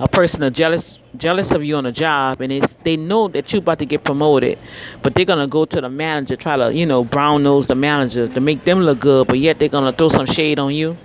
A 0.00 0.08
person 0.08 0.42
is 0.42 0.52
jealous 0.52 0.98
jealous 1.16 1.52
of 1.52 1.62
you 1.62 1.76
on 1.76 1.86
a 1.86 1.92
job 1.92 2.40
and 2.40 2.50
it's, 2.50 2.74
they 2.84 2.96
know 2.96 3.28
that 3.28 3.52
you're 3.52 3.62
about 3.62 3.78
to 3.78 3.86
get 3.86 4.02
promoted, 4.02 4.58
but 5.04 5.14
they're 5.14 5.24
gonna 5.24 5.46
go 5.46 5.64
to 5.64 5.80
the 5.80 5.88
manager, 5.88 6.34
try 6.34 6.56
to, 6.56 6.74
you 6.74 6.84
know, 6.84 7.04
brown 7.04 7.44
nose 7.44 7.68
the 7.68 7.76
manager 7.76 8.26
to 8.26 8.40
make 8.40 8.64
them 8.64 8.80
look 8.80 8.98
good, 8.98 9.28
but 9.28 9.38
yet 9.38 9.60
they're 9.60 9.68
gonna 9.68 9.92
throw 9.92 10.08
some 10.08 10.26
shade 10.26 10.58
on 10.58 10.74
you. 10.74 10.96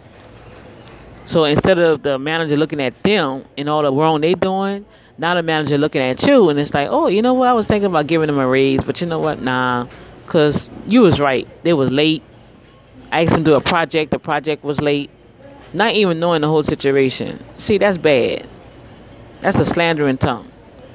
So 1.27 1.43
instead 1.43 1.77
of 1.77 2.01
the 2.01 2.17
manager 2.17 2.57
looking 2.57 2.81
at 2.81 3.03
them 3.03 3.45
and 3.55 3.69
all 3.69 3.83
the 3.83 3.93
wrong 3.93 4.21
they 4.21 4.33
doing, 4.33 4.87
now 5.19 5.35
the 5.35 5.43
manager 5.43 5.77
looking 5.77 6.01
at 6.01 6.23
you 6.23 6.49
and 6.49 6.57
it's 6.59 6.73
like, 6.73 6.87
oh, 6.89 7.07
you 7.07 7.21
know 7.21 7.35
what? 7.35 7.47
I 7.47 7.53
was 7.53 7.67
thinking 7.67 7.87
about 7.91 8.07
giving 8.07 8.25
them 8.25 8.39
a 8.39 8.47
raise, 8.47 8.83
but 8.83 9.01
you 9.01 9.07
know 9.07 9.19
what? 9.19 9.39
Nah, 9.39 9.87
because 10.25 10.67
you 10.87 11.01
was 11.01 11.19
right. 11.19 11.47
They 11.63 11.73
was 11.73 11.91
late. 11.91 12.23
I 13.11 13.21
asked 13.21 13.33
them 13.33 13.43
to 13.43 13.51
do 13.51 13.55
a 13.55 13.61
project. 13.61 14.09
The 14.09 14.17
project 14.17 14.63
was 14.63 14.79
late. 14.79 15.11
Not 15.75 15.93
even 15.95 16.21
knowing 16.21 16.39
the 16.39 16.47
whole 16.47 16.63
situation. 16.63 17.43
See, 17.57 17.77
that's 17.77 17.97
bad. 17.97 18.47
That's 19.41 19.59
a 19.59 19.65
slandering 19.65 20.17
tongue. 20.17 20.49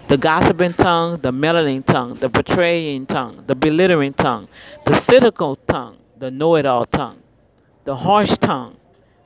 The 0.09 0.17
gossiping 0.17 0.73
tongue, 0.73 1.21
the 1.21 1.31
meddling 1.31 1.83
tongue, 1.83 2.19
the 2.19 2.31
betraying 2.31 3.05
tongue, 3.05 3.45
the 3.47 3.55
belittling 3.55 4.15
tongue, 4.15 4.49
the 4.87 4.99
cynical 5.03 5.57
tongue, 5.69 5.99
the 6.19 6.31
know 6.31 6.57
it 6.57 6.65
all 6.65 6.87
tongue, 6.87 7.19
the 7.85 7.95
harsh 7.95 8.37
tongue, 8.39 8.79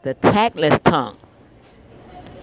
the 0.03 0.15
tactless 0.15 0.81
tongue, 0.81 1.17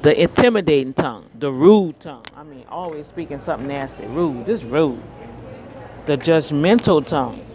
the 0.04 0.20
intimidating 0.20 0.94
tongue, 0.94 1.30
the 1.38 1.52
rude 1.52 2.00
tongue. 2.00 2.24
I 2.34 2.44
mean, 2.44 2.66
always 2.70 3.06
speaking 3.08 3.42
something 3.46 3.68
nasty, 3.68 4.06
rude. 4.06 4.46
This 4.46 4.64
rude. 4.64 5.04
The 6.08 6.18
judgmental 6.18 7.06
tongue, 7.06 7.46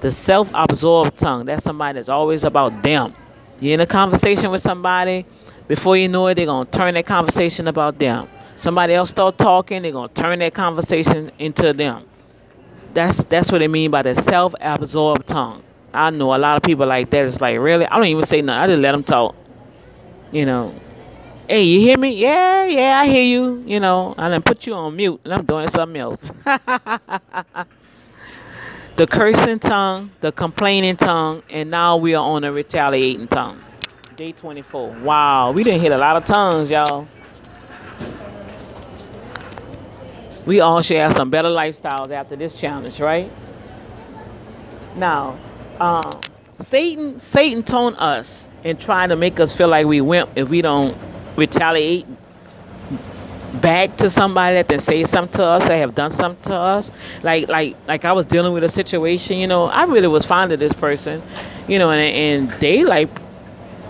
the 0.00 0.10
self-absorbed 0.10 1.16
tongue. 1.18 1.46
That's 1.46 1.62
somebody 1.62 2.00
that's 2.00 2.08
always 2.08 2.42
about 2.42 2.82
them. 2.82 3.14
You're 3.60 3.74
in 3.74 3.80
a 3.80 3.86
conversation 3.86 4.50
with 4.50 4.62
somebody, 4.62 5.26
before 5.68 5.96
you 5.96 6.08
know 6.08 6.26
it, 6.28 6.34
they're 6.36 6.46
gonna 6.46 6.70
turn 6.70 6.94
that 6.94 7.06
conversation 7.06 7.68
about 7.68 7.98
them. 7.98 8.28
Somebody 8.56 8.94
else 8.94 9.10
start 9.10 9.38
talking, 9.38 9.82
they're 9.82 9.92
gonna 9.92 10.12
turn 10.12 10.38
that 10.40 10.54
conversation 10.54 11.30
into 11.38 11.72
them. 11.72 12.04
That's 12.94 13.22
that's 13.24 13.52
what 13.52 13.58
they 13.58 13.68
mean 13.68 13.90
by 13.90 14.02
the 14.02 14.20
self-absorbed 14.22 15.26
tongue. 15.28 15.62
I 15.92 16.10
know 16.10 16.34
a 16.34 16.38
lot 16.38 16.56
of 16.56 16.62
people 16.62 16.86
like 16.86 17.10
that. 17.10 17.26
It's 17.26 17.40
like 17.40 17.58
really, 17.58 17.86
I 17.86 17.96
don't 17.96 18.06
even 18.06 18.26
say 18.26 18.42
nothing. 18.42 18.60
I 18.60 18.66
just 18.68 18.80
let 18.80 18.92
them 18.92 19.04
talk. 19.04 19.34
You 20.32 20.44
know, 20.46 20.74
Hey, 21.48 21.62
you 21.62 21.80
hear 21.80 21.96
me? 21.98 22.10
Yeah, 22.16 22.64
yeah, 22.66 23.00
I 23.00 23.06
hear 23.06 23.22
you. 23.22 23.62
You 23.66 23.78
know, 23.80 24.14
I 24.18 24.28
done 24.28 24.42
put 24.42 24.66
you 24.66 24.74
on 24.74 24.96
mute 24.96 25.20
and 25.24 25.32
I'm 25.32 25.44
doing 25.46 25.70
something 25.70 26.00
else. 26.00 26.20
the 28.96 29.06
cursing 29.06 29.58
tongue, 29.58 30.10
the 30.22 30.32
complaining 30.32 30.96
tongue, 30.96 31.42
and 31.50 31.70
now 31.70 31.98
we 31.98 32.14
are 32.14 32.24
on 32.24 32.44
a 32.44 32.52
retaliating 32.52 33.28
tongue. 33.28 33.62
Day 34.16 34.32
24. 34.32 35.02
Wow, 35.02 35.52
we 35.52 35.62
didn't 35.62 35.82
hit 35.82 35.92
a 35.92 35.98
lot 35.98 36.16
of 36.16 36.24
tongues, 36.24 36.70
y'all. 36.70 37.06
We 40.46 40.60
all 40.60 40.80
should 40.80 40.96
have 40.96 41.14
some 41.14 41.28
better 41.28 41.48
lifestyles 41.48 42.10
after 42.10 42.36
this 42.36 42.54
challenge, 42.58 42.98
right? 42.98 43.30
Now, 44.96 45.38
um, 45.78 46.20
Satan, 46.70 47.20
Satan 47.30 47.64
told 47.64 47.96
us 47.98 48.46
and 48.64 48.80
trying 48.80 49.10
to 49.10 49.16
make 49.16 49.38
us 49.38 49.52
feel 49.52 49.68
like 49.68 49.86
we 49.86 50.00
wimp 50.00 50.30
if 50.36 50.48
we 50.48 50.62
don't 50.62 50.96
retaliate 51.36 52.06
back 53.54 53.96
to 53.98 54.10
somebody 54.10 54.56
that 54.56 54.68
they 54.68 54.78
say 54.78 55.04
something 55.04 55.36
to 55.38 55.44
us, 55.44 55.62
that 55.62 55.76
have 55.76 55.94
done 55.94 56.12
something 56.12 56.42
to 56.44 56.54
us. 56.54 56.90
Like 57.22 57.48
like 57.48 57.76
like 57.86 58.04
I 58.04 58.12
was 58.12 58.26
dealing 58.26 58.52
with 58.52 58.64
a 58.64 58.70
situation, 58.70 59.38
you 59.38 59.46
know, 59.46 59.64
I 59.64 59.84
really 59.84 60.08
was 60.08 60.26
fond 60.26 60.52
of 60.52 60.58
this 60.58 60.72
person, 60.74 61.22
you 61.68 61.78
know, 61.78 61.90
and 61.90 62.00
and 62.50 62.60
they 62.60 62.84
like 62.84 63.10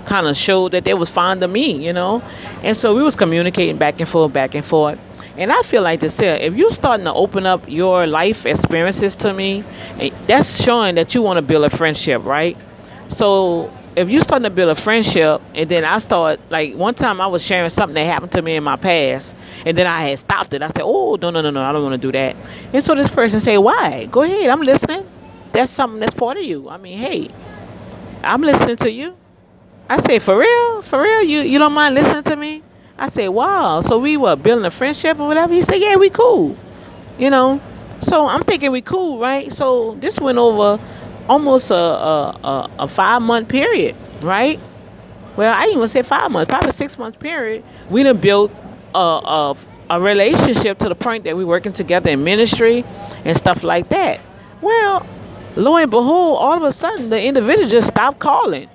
kind 0.06 0.26
of 0.26 0.36
showed 0.36 0.72
that 0.72 0.84
they 0.84 0.94
was 0.94 1.10
fond 1.10 1.42
of 1.42 1.50
me, 1.50 1.84
you 1.84 1.92
know, 1.92 2.20
and 2.62 2.76
so 2.76 2.94
we 2.94 3.02
was 3.02 3.16
communicating 3.16 3.76
back 3.76 4.00
and 4.00 4.08
forth, 4.08 4.32
back 4.32 4.54
and 4.54 4.64
forth. 4.64 4.98
And 5.36 5.52
I 5.52 5.60
feel 5.62 5.82
like 5.82 6.00
this 6.00 6.16
here, 6.16 6.34
if 6.34 6.54
you're 6.54 6.70
starting 6.70 7.04
to 7.04 7.12
open 7.12 7.44
up 7.44 7.68
your 7.68 8.06
life 8.06 8.46
experiences 8.46 9.16
to 9.16 9.34
me, 9.34 9.64
eh, 10.00 10.10
that's 10.26 10.62
showing 10.62 10.94
that 10.94 11.14
you 11.14 11.20
want 11.20 11.36
to 11.36 11.42
build 11.42 11.64
a 11.70 11.76
friendship, 11.76 12.24
right? 12.24 12.56
So 13.08 13.70
if 13.96 14.08
you 14.08 14.20
starting 14.20 14.44
to 14.44 14.54
build 14.54 14.78
a 14.78 14.80
friendship 14.80 15.42
and 15.54 15.70
then 15.70 15.84
I 15.84 15.98
start 15.98 16.40
like 16.50 16.74
one 16.74 16.94
time 16.94 17.20
I 17.20 17.26
was 17.26 17.42
sharing 17.42 17.68
something 17.70 17.94
that 17.94 18.06
happened 18.06 18.32
to 18.32 18.42
me 18.42 18.56
in 18.56 18.64
my 18.64 18.76
past 18.76 19.34
and 19.66 19.76
then 19.76 19.86
I 19.86 20.10
had 20.10 20.20
stopped 20.20 20.54
it. 20.54 20.62
I 20.62 20.68
said, 20.68 20.82
Oh 20.82 21.18
no 21.20 21.30
no 21.30 21.42
no 21.42 21.50
no 21.50 21.62
I 21.62 21.72
don't 21.72 21.82
want 21.82 22.00
to 22.00 22.12
do 22.12 22.12
that. 22.12 22.36
And 22.72 22.84
so 22.84 22.94
this 22.94 23.10
person 23.10 23.40
said, 23.40 23.58
Why? 23.58 24.06
Go 24.06 24.22
ahead, 24.22 24.48
I'm 24.48 24.62
listening. 24.62 25.06
That's 25.52 25.72
something 25.72 26.00
that's 26.00 26.14
part 26.14 26.36
of 26.38 26.44
you. 26.44 26.68
I 26.68 26.78
mean, 26.78 26.98
hey, 26.98 27.30
I'm 28.22 28.42
listening 28.42 28.76
to 28.78 28.90
you. 28.90 29.16
I 29.88 30.00
say, 30.06 30.20
For 30.20 30.38
real? 30.38 30.82
For 30.82 31.02
real? 31.02 31.22
You 31.22 31.40
you 31.40 31.58
don't 31.58 31.72
mind 31.72 31.96
listening 31.96 32.22
to 32.24 32.36
me? 32.36 32.62
I 32.96 33.10
said, 33.10 33.28
Wow, 33.28 33.80
so 33.82 33.98
we 33.98 34.16
were 34.16 34.36
building 34.36 34.64
a 34.64 34.70
friendship 34.70 35.18
or 35.18 35.26
whatever? 35.26 35.52
He 35.52 35.62
said, 35.62 35.80
Yeah, 35.80 35.96
we 35.96 36.10
cool. 36.10 36.56
You 37.18 37.30
know. 37.30 37.60
So 38.02 38.26
I'm 38.26 38.44
thinking 38.44 38.72
we 38.72 38.82
cool, 38.82 39.18
right? 39.18 39.52
So 39.54 39.96
this 40.00 40.20
went 40.20 40.38
over 40.38 40.78
almost 41.28 41.70
a, 41.70 41.74
a, 41.74 42.40
a, 42.44 42.70
a 42.80 42.88
five 42.88 43.22
month 43.22 43.48
period, 43.48 43.96
right? 44.22 44.60
Well, 45.36 45.52
I 45.52 45.66
even 45.66 45.88
say 45.88 46.02
five 46.02 46.30
months, 46.30 46.48
probably 46.48 46.72
six 46.72 46.96
months 46.98 47.18
period. 47.18 47.64
We 47.90 48.02
done 48.02 48.20
built 48.20 48.50
a, 48.96 49.54
a, 49.88 49.96
a 49.96 50.00
relationship 50.00 50.78
to 50.78 50.88
the 50.88 50.94
point 50.94 51.24
that 51.24 51.36
we're 51.36 51.46
working 51.46 51.72
together 51.72 52.10
in 52.10 52.24
ministry 52.24 52.82
and 53.24 53.36
stuff 53.36 53.62
like 53.62 53.88
that. 53.90 54.20
Well, 54.62 55.06
lo 55.56 55.76
and 55.76 55.90
behold, 55.90 56.38
all 56.38 56.56
of 56.56 56.62
a 56.62 56.72
sudden 56.72 57.10
the 57.10 57.20
individual 57.20 57.68
just 57.68 57.88
stopped 57.88 58.18
calling, 58.18 58.68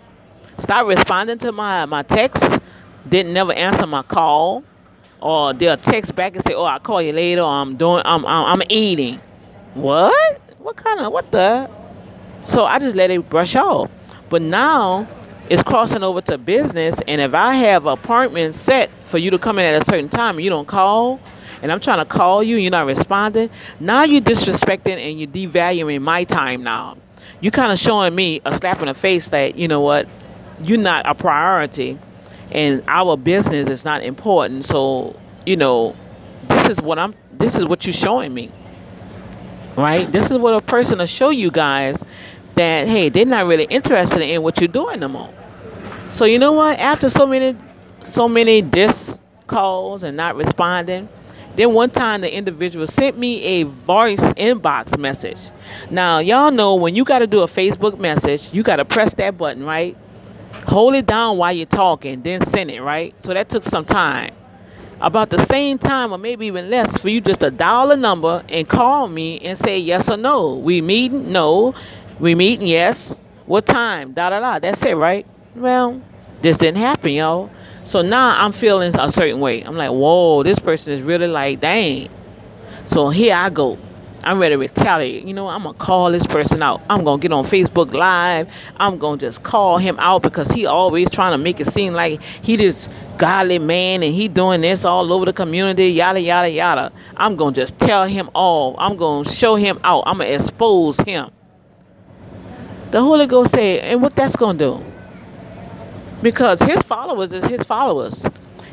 stopped 0.60 0.88
responding 0.88 1.40
to 1.40 1.52
my 1.52 1.86
my 1.86 2.04
text, 2.04 2.44
didn't 3.10 3.34
never 3.34 3.54
answer 3.54 3.88
my 3.88 4.04
call, 4.04 4.64
or 5.22 5.54
they'll 5.54 5.78
text 5.78 6.16
back 6.16 6.36
and 6.36 6.46
say, 6.46 6.54
"Oh, 6.54 6.64
I'll 6.64 6.80
call 6.80 7.02
you 7.02 7.14
later," 7.14 7.44
"I'm 7.44 7.78
doing, 7.78 8.04
I'm 8.06 8.26
I'm, 8.26 8.62
I'm 8.62 8.68
eating." 8.70 9.20
What? 9.74 10.42
What 10.60 10.78
kind 10.78 11.00
of 11.00 11.12
what 11.12 11.32
the? 11.32 11.70
So 12.46 12.66
I 12.66 12.80
just 12.80 12.96
let 12.96 13.10
it 13.10 13.30
brush 13.30 13.56
off. 13.56 13.90
But 14.30 14.42
now 14.42 15.08
it's 15.52 15.62
crossing 15.64 16.02
over 16.02 16.22
to 16.22 16.38
business, 16.38 16.96
and 17.10 17.20
if 17.20 17.34
I 17.34 17.56
have 17.56 17.86
apartments 17.86 18.62
set 18.62 18.90
for 19.10 19.18
you 19.18 19.32
to 19.32 19.38
come 19.38 19.60
in 19.60 19.66
at 19.66 19.82
a 19.82 19.86
certain 19.86 20.08
time 20.08 20.38
and 20.38 20.46
you 20.46 20.50
don't 20.50 20.66
call, 20.66 21.20
and 21.62 21.70
I'm 21.70 21.82
trying 21.82 22.00
to 22.00 22.06
call 22.06 22.42
you 22.42 22.56
and 22.56 22.64
you're 22.64 22.72
not 22.72 22.86
responding, 22.86 23.50
now 23.78 24.06
you're 24.06 24.22
disrespecting 24.22 24.96
and 24.98 25.20
you're 25.20 25.28
devaluing 25.28 26.02
my 26.04 26.24
time 26.24 26.64
now. 26.64 26.98
You're 27.42 27.52
kind 27.52 27.74
of 27.74 27.80
showing 27.80 28.16
me 28.16 28.40
a 28.46 28.58
slap 28.58 28.80
in 28.80 28.86
the 28.86 28.94
face 28.94 29.28
that, 29.28 29.58
you 29.58 29.68
know 29.68 29.82
what, 29.82 30.08
you're 30.62 30.78
not 30.78 31.06
a 31.06 31.14
priority 31.14 32.00
and 32.50 32.82
our 32.88 33.18
business 33.18 33.68
is 33.68 33.84
not 33.84 34.06
important. 34.06 34.68
So, 34.68 35.20
you 35.46 35.58
know, 35.58 35.98
this 36.48 36.70
is 36.70 36.82
what 36.82 36.98
I'm 36.98 37.14
this 37.30 37.56
is 37.56 37.66
what 37.66 37.84
you're 37.84 37.92
showing 37.92 38.34
me. 38.34 38.54
Right? 39.76 40.10
This 40.10 40.32
is 40.32 40.38
what 40.38 40.54
a 40.54 40.62
person 40.62 41.00
will 41.00 41.08
show 41.08 41.30
you 41.30 41.52
guys 41.52 42.02
that 42.56 42.88
hey, 42.88 43.10
they're 43.10 43.26
not 43.26 43.48
really 43.48 43.66
interested 43.66 44.22
in 44.22 44.42
what 44.44 44.58
you're 44.62 44.70
doing 44.70 45.02
no 45.02 45.10
more. 45.10 45.34
So 46.14 46.26
you 46.26 46.40
know 46.40 46.52
what? 46.52 46.78
After 46.78 47.10
so 47.10 47.26
many, 47.26 47.58
so 48.10 48.28
many 48.28 48.62
dis 48.62 49.18
calls 49.48 50.04
and 50.04 50.18
not 50.18 50.36
responding, 50.36 51.10
then 51.56 51.74
one 51.74 51.90
time 51.90 52.22
the 52.22 52.34
individual 52.34 52.88
sent 52.88 53.18
me 53.18 53.44
a 53.44 53.64
voice 53.64 54.20
inbox 54.20 54.98
message. 54.98 55.38
Now, 55.90 56.20
y'all 56.20 56.52
know 56.52 56.76
when 56.76 56.96
you 56.96 57.04
got 57.04 57.20
to 57.20 57.28
do 57.28 57.42
a 57.42 57.48
Facebook 57.48 58.00
message, 58.00 58.50
you 58.54 58.64
got 58.64 58.78
to 58.78 58.86
press 58.86 59.14
that 59.16 59.38
button, 59.38 59.64
right? 59.64 59.98
Hold 60.68 60.96
it 60.96 61.06
down 61.06 61.38
while 61.38 61.54
you're 61.54 61.66
talking, 61.66 62.22
then 62.22 62.50
send 62.52 62.72
it, 62.72 62.82
right? 62.82 63.16
So 63.24 63.34
that 63.34 63.50
took 63.50 63.64
some 63.64 63.86
time. 63.86 64.36
About 65.00 65.32
the 65.32 65.44
same 65.48 65.80
time, 65.80 66.14
or 66.14 66.20
maybe 66.20 66.46
even 66.46 66.70
less, 66.70 66.96
for 67.00 67.10
you 67.10 67.22
just 67.22 67.40
to 67.40 67.50
dial 67.50 67.90
a 67.90 67.96
number 67.96 68.44
and 68.48 68.70
call 68.70 69.08
me 69.08 69.40
and 69.40 69.58
say 69.58 69.80
yes 69.80 70.08
or 70.08 70.18
no. 70.18 70.56
We 70.56 70.80
meeting? 70.82 71.32
No. 71.32 71.74
We 72.20 72.36
meeting? 72.36 72.68
Yes. 72.68 73.16
What 73.48 73.66
time? 73.66 74.14
Da 74.14 74.30
da 74.30 74.40
da. 74.40 74.60
That's 74.60 74.84
it, 74.84 74.94
right? 74.94 75.26
Well, 75.56 76.02
this 76.42 76.58
didn't 76.58 76.82
happen, 76.82 77.12
y'all. 77.12 77.50
So 77.86 78.02
now 78.02 78.42
I'm 78.42 78.54
feeling 78.54 78.96
a 78.98 79.12
certain 79.12 79.40
way. 79.40 79.62
I'm 79.62 79.76
like, 79.76 79.92
whoa, 79.92 80.44
this 80.44 80.60
person 80.60 80.94
is 80.94 81.02
really 81.02 81.28
like, 81.28 81.60
dang. 81.60 82.10
So 82.86 83.10
here 83.10 83.36
I 83.36 83.50
go. 83.50 83.78
I'm 84.24 84.40
ready 84.40 84.54
to 84.54 84.60
retaliate. 84.60 85.26
You 85.26 85.34
know, 85.34 85.48
I'm 85.48 85.64
gonna 85.64 85.78
call 85.78 86.12
this 86.12 86.26
person 86.28 86.62
out. 86.62 86.82
I'm 86.90 87.04
gonna 87.04 87.22
get 87.22 87.32
on 87.34 87.46
Facebook 87.46 87.92
Live. 87.92 88.48
I'm 88.78 89.00
gonna 89.00 89.18
just 89.18 89.42
call 89.42 89.80
him 89.80 89.98
out 90.00 90.22
because 90.22 90.48
he 90.50 90.68
always 90.68 91.10
trying 91.10 91.34
to 91.34 91.40
make 91.40 91.60
it 91.60 91.74
seem 91.74 91.94
like 91.94 92.22
he 92.22 92.56
this 92.56 92.88
godly 93.18 93.58
man 93.58 94.04
and 94.04 94.14
he 94.14 94.28
doing 94.28 94.62
this 94.62 94.86
all 94.86 95.12
over 95.12 95.26
the 95.26 95.34
community. 95.34 95.88
Yada 95.88 96.20
yada 96.20 96.50
yada. 96.50 96.94
I'm 97.18 97.36
gonna 97.36 97.56
just 97.56 97.80
tell 97.80 98.08
him 98.08 98.30
all. 98.36 98.76
I'm 98.78 98.96
gonna 98.96 99.30
show 99.30 99.56
him 99.56 99.80
out. 99.84 100.04
I'm 100.06 100.20
gonna 100.20 100.30
expose 100.30 100.98
him. 100.98 101.32
The 102.92 103.02
Holy 103.02 103.26
Ghost 103.26 103.52
said, 103.52 103.80
and 103.80 104.02
what 104.02 104.16
that's 104.16 104.36
gonna 104.36 104.58
do? 104.58 104.91
Because 106.22 106.60
his 106.60 106.82
followers 106.84 107.32
is 107.32 107.44
his 107.46 107.64
followers. 107.64 108.16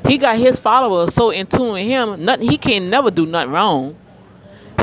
He 0.07 0.19
got 0.19 0.39
his 0.39 0.59
followers 0.59 1.15
so 1.15 1.31
in 1.31 1.47
tune 1.47 1.73
with 1.73 1.87
him, 1.87 2.25
nothing 2.25 2.49
he 2.49 2.59
can 2.59 2.91
never 2.91 3.11
do 3.11 3.27
nothing 3.27 3.53
wrong. 3.53 3.97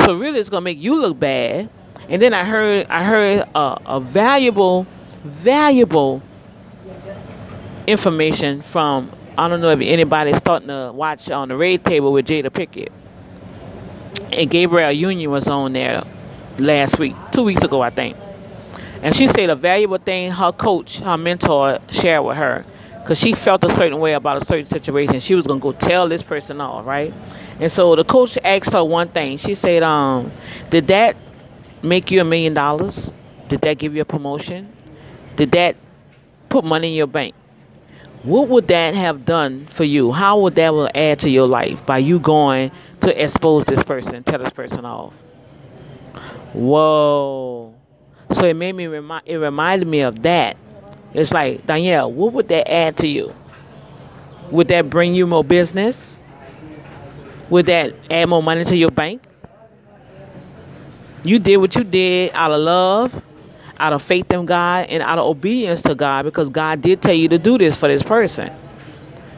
So 0.06 0.16
really, 0.16 0.40
it's 0.40 0.50
gonna 0.50 0.62
make 0.62 0.78
you 0.78 1.00
look 1.00 1.20
bad. 1.20 1.70
And 2.10 2.22
then 2.22 2.34
I 2.34 2.46
heard 2.46 2.86
I 2.88 3.04
heard 3.04 3.48
a, 3.56 3.60
a 3.86 4.00
valuable, 4.00 4.86
valuable 5.24 6.22
information 7.88 8.64
from 8.72 9.12
I 9.38 9.48
don't 9.48 9.62
know 9.62 9.70
if 9.70 9.80
anybody's 9.82 10.38
starting 10.38 10.68
to 10.70 10.92
watch 10.94 11.30
on 11.30 11.50
the 11.50 11.58
Red 11.58 11.84
Table 11.84 12.14
with 12.14 12.26
Jada 12.28 12.50
Pinkett. 12.50 12.92
And 14.32 14.50
Gabrielle 14.50 14.92
Union 14.92 15.30
was 15.32 15.48
on 15.48 15.74
there 15.74 16.04
last 16.58 16.98
week, 17.00 17.16
two 17.34 17.44
weeks 17.44 17.64
ago, 17.64 17.82
I 17.82 17.90
think. 17.90 18.18
And 19.02 19.16
she 19.16 19.28
said 19.28 19.50
a 19.50 19.56
valuable 19.56 19.98
thing 19.98 20.32
her 20.32 20.52
coach, 20.52 21.00
her 21.00 21.18
mentor, 21.18 21.80
shared 21.90 22.24
with 22.26 22.38
her. 22.38 22.66
Because 23.02 23.20
she 23.20 23.34
felt 23.36 23.64
a 23.64 23.74
certain 23.76 24.00
way 24.00 24.14
about 24.14 24.42
a 24.42 24.46
certain 24.46 24.66
situation. 24.66 25.20
She 25.20 25.36
was 25.36 25.46
going 25.46 25.60
to 25.60 25.64
go 25.64 25.74
tell 25.74 26.10
this 26.10 26.24
person 26.24 26.60
off, 26.60 26.86
right? 26.88 27.14
And 27.60 27.72
so 27.72 27.96
the 27.96 28.04
coach 28.04 28.36
asked 28.44 28.72
her 28.74 28.84
one 28.84 29.10
thing. 29.10 29.38
She 29.38 29.54
said, 29.54 29.84
um, 29.84 30.32
Did 30.72 30.88
that 30.88 31.16
make 31.84 32.10
you 32.12 32.22
a 32.22 32.24
million 32.24 32.56
dollars? 32.56 33.12
Did 33.48 33.62
that 33.62 33.78
give 33.78 33.94
you 33.94 34.02
a 34.02 34.06
promotion? 34.06 34.76
Did 35.38 35.52
that 35.52 35.76
put 36.50 36.64
money 36.64 36.90
in 36.90 36.94
your 36.96 37.08
bank? 37.08 37.36
What 38.24 38.50
would 38.50 38.68
that 38.70 38.96
have 38.96 39.24
done 39.24 39.70
for 39.78 39.84
you? 39.84 40.12
How 40.12 40.40
would 40.40 40.56
that 40.56 40.74
will 40.74 40.90
add 40.96 41.20
to 41.20 41.30
your 41.30 41.48
life 41.48 41.86
by 41.86 42.00
you 42.00 42.18
going 42.18 42.72
to 43.02 43.24
expose 43.24 43.66
this 43.66 43.84
person, 43.84 44.24
tell 44.24 44.40
this 44.40 44.54
person 44.54 44.84
off? 44.84 45.14
Whoa. 46.54 47.65
So 48.34 48.46
it 48.46 48.56
made 48.56 48.74
me 48.74 48.88
remind 48.88 49.28
it 49.28 49.38
reminded 49.38 49.88
me 49.88 50.02
of 50.02 50.22
that. 50.24 50.58
It's 51.14 51.32
like, 51.32 51.66
Danielle, 51.66 52.12
what 52.12 52.34
would 52.34 52.48
that 52.50 52.70
add 52.70 52.98
to 52.98 53.08
you? 53.08 53.34
Would 54.52 54.68
that 54.68 54.90
bring 54.90 55.16
you 55.16 55.26
more 55.26 55.44
business? 55.44 55.96
Would 57.50 57.68
that 57.68 57.94
add 58.10 58.28
more 58.28 58.44
money 58.44 58.66
to 58.66 58.76
your 58.76 58.92
bank? 58.92 59.22
You 61.24 61.40
did 61.40 61.58
what 61.58 61.76
you 61.76 61.84
did 61.84 62.32
out 62.34 62.52
of 62.52 62.60
love, 62.60 63.24
out 63.78 63.94
of 63.94 64.04
faith 64.04 64.30
in 64.32 64.46
God, 64.46 64.88
and 64.90 65.02
out 65.02 65.18
of 65.18 65.26
obedience 65.26 65.82
to 65.84 65.96
God 65.96 66.24
because 66.24 66.50
God 66.50 66.82
did 66.82 67.02
tell 67.02 67.14
you 67.14 67.30
to 67.30 67.38
do 67.40 67.58
this 67.58 67.76
for 67.76 67.88
this 67.88 68.04
person. 68.04 68.56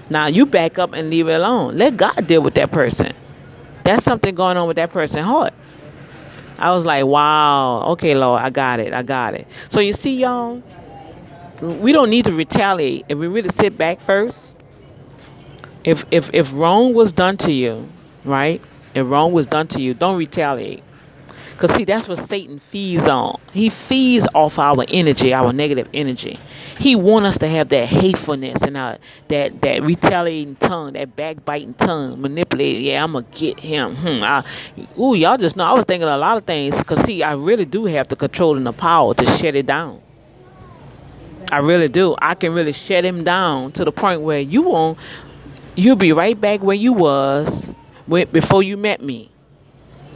Now 0.10 0.28
you 0.28 0.46
back 0.46 0.80
up 0.80 0.94
and 0.94 1.10
leave 1.10 1.28
it 1.28 1.34
alone. 1.34 1.78
Let 1.78 1.98
God 1.98 2.28
deal 2.28 2.42
with 2.42 2.56
that 2.56 2.72
person. 2.72 3.14
That's 3.86 4.04
something 4.04 4.36
going 4.36 4.58
on 4.58 4.68
with 4.68 4.76
that 4.78 4.92
person's 4.92 5.26
heart. 5.26 5.54
I 6.58 6.72
was 6.72 6.86
like, 6.86 7.06
wow, 7.06 7.92
okay, 7.92 8.16
Lord, 8.16 8.42
I 8.42 8.50
got 8.50 8.80
it, 8.80 8.94
I 8.94 9.04
got 9.04 9.36
it. 9.36 9.48
So 9.70 9.80
you 9.80 9.94
see, 9.94 10.16
y'all, 10.16 10.62
we 11.62 11.92
don't 11.92 12.10
need 12.10 12.26
to 12.26 12.34
retaliate 12.34 13.06
if 13.10 13.18
we 13.18 13.28
really 13.28 13.50
sit 13.60 13.78
back 13.78 14.00
first. 14.06 14.54
If 15.84 16.04
if 16.12 16.30
if 16.34 16.52
wrong 16.54 16.94
was 16.94 17.12
done 17.12 17.38
to 17.38 17.52
you, 17.52 17.88
right? 18.26 18.62
If 18.94 19.08
wrong 19.08 19.32
was 19.32 19.46
done 19.46 19.68
to 19.70 19.82
you, 19.82 19.94
don't 19.94 20.18
retaliate. 20.18 20.84
Cause 21.58 21.74
see, 21.76 21.86
that's 21.86 22.08
what 22.08 22.28
Satan 22.28 22.62
feeds 22.72 23.04
on. 23.04 23.40
He 23.52 23.70
feeds 23.70 24.28
off 24.36 24.60
our 24.60 24.86
energy, 24.88 25.34
our 25.34 25.52
negative 25.52 25.88
energy. 25.94 26.40
He 26.80 26.96
want 26.96 27.26
us 27.26 27.38
to 27.40 27.48
have 27.48 27.70
that 27.70 27.88
hatefulness 27.88 28.62
and 28.62 28.78
our, 28.78 28.98
that 29.30 29.62
that 29.62 29.82
retaliating 29.84 30.56
tongue, 30.58 30.94
that 30.94 31.16
backbiting 31.16 31.74
tongue, 31.74 32.22
manipulating. 32.22 32.86
Yeah, 32.86 33.04
I'm 33.04 33.14
gonna 33.14 33.26
get 33.32 33.60
him. 33.60 33.96
Hmm. 33.96 34.24
I, 34.24 34.44
ooh, 35.00 35.16
y'all 35.16 35.38
just 35.38 35.56
know. 35.56 35.64
I 35.64 35.74
was 35.74 35.86
thinking 35.86 36.08
a 36.08 36.18
lot 36.18 36.38
of 36.38 36.46
things. 36.46 36.76
Cause 36.84 37.04
see, 37.06 37.24
I 37.24 37.34
really 37.34 37.66
do 37.66 37.86
have 37.86 38.10
the 38.10 38.16
control 38.16 38.58
and 38.58 38.66
the 38.66 38.74
power 38.74 39.14
to 39.16 39.26
shut 39.38 39.56
it 39.56 39.66
down. 39.66 40.02
I 41.52 41.60
really 41.60 41.88
do. 41.88 42.16
I 42.22 42.36
can 42.36 42.54
really 42.54 42.74
shut 42.74 43.06
him 43.06 43.24
down 43.24 43.72
to 43.74 43.86
the 43.86 43.92
point 43.92 44.22
where 44.22 44.40
you 44.40 44.64
won't. 44.64 44.98
You'll 45.76 45.96
be 45.96 46.12
right 46.12 46.40
back 46.40 46.62
where 46.62 46.76
you 46.76 46.94
was 46.94 47.72
when, 48.06 48.30
before 48.32 48.64
you 48.64 48.78
met 48.78 49.02
me. 49.02 49.32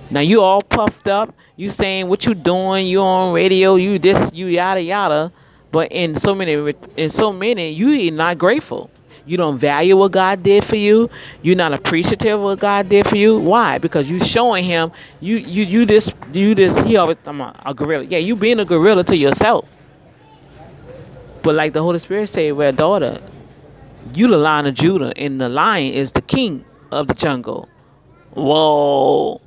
Now 0.10 0.19
you 0.19 0.41
all 0.41 0.62
puffed 0.62 1.08
up. 1.08 1.34
You 1.56 1.69
saying 1.69 2.10
what 2.10 2.26
you 2.26 2.34
doing? 2.34 2.88
You 2.88 3.00
on 3.00 3.34
radio? 3.34 3.76
You 3.76 3.97
this? 3.97 4.32
You 4.34 4.47
yada 4.47 4.82
yada. 4.82 5.32
But 5.71 5.91
in 5.91 6.19
so 6.19 6.36
many, 6.36 6.73
in 6.97 7.10
so 7.10 7.31
many, 7.31 7.71
you 7.71 8.12
not 8.12 8.38
grateful. 8.38 8.89
You 9.25 9.38
don't 9.38 9.60
value 9.60 9.95
what 9.95 10.12
God 10.12 10.43
did 10.43 10.65
for 10.65 10.75
you. 10.75 11.10
You're 11.41 11.55
not 11.55 11.73
appreciative 11.73 12.39
of 12.39 12.41
what 12.41 12.60
God 12.60 12.89
did 12.89 13.07
for 13.07 13.15
you. 13.15 13.38
Why? 13.38 13.77
Because 13.77 14.10
you 14.10 14.19
showing 14.19 14.65
him 14.65 14.91
you 15.19 15.38
you 15.38 15.63
you 15.63 15.86
this 15.86 16.12
you 16.34 16.55
this. 16.55 16.75
He 16.88 16.97
always 16.97 17.17
I'm 17.25 17.39
a, 17.39 17.62
a 17.65 17.73
gorilla. 17.73 18.03
Yeah, 18.03 18.17
you 18.17 18.36
being 18.36 18.60
a 18.60 18.65
gorilla 18.65 19.03
to 19.05 19.15
yourself. 19.15 19.65
But 21.43 21.55
like 21.55 21.73
the 21.73 21.81
Holy 21.81 21.99
Spirit 21.99 22.29
said, 22.29 22.53
well, 22.53 22.71
daughter, 22.71 23.19
you 24.13 24.27
the 24.27 24.38
lion 24.38 24.67
of 24.67 24.75
Judah, 24.75 25.12
and 25.15 25.41
the 25.41 25.49
lion 25.49 25.93
is 25.93 26.12
the 26.12 26.21
king 26.21 26.65
of 26.91 27.07
the 27.07 27.13
jungle. 27.13 27.67
Whoa. 28.34 29.41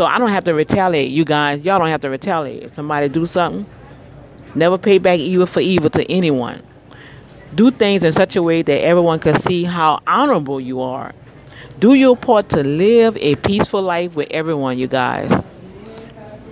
So 0.00 0.06
I 0.06 0.18
don't 0.18 0.30
have 0.30 0.44
to 0.44 0.54
retaliate, 0.54 1.10
you 1.10 1.26
guys. 1.26 1.60
Y'all 1.60 1.78
don't 1.78 1.90
have 1.90 2.00
to 2.00 2.08
retaliate. 2.08 2.62
If 2.62 2.74
somebody 2.74 3.10
do 3.10 3.26
something, 3.26 3.66
never 4.54 4.78
pay 4.78 4.96
back 4.96 5.18
evil 5.18 5.44
for 5.44 5.60
evil 5.60 5.90
to 5.90 6.10
anyone. 6.10 6.62
Do 7.54 7.70
things 7.70 8.02
in 8.02 8.14
such 8.14 8.34
a 8.34 8.42
way 8.42 8.62
that 8.62 8.82
everyone 8.82 9.18
can 9.18 9.38
see 9.42 9.64
how 9.64 10.00
honorable 10.06 10.58
you 10.58 10.80
are. 10.80 11.12
Do 11.80 11.92
your 11.92 12.16
part 12.16 12.48
to 12.48 12.62
live 12.62 13.14
a 13.18 13.34
peaceful 13.34 13.82
life 13.82 14.14
with 14.14 14.28
everyone, 14.30 14.78
you 14.78 14.88
guys. 14.88 15.30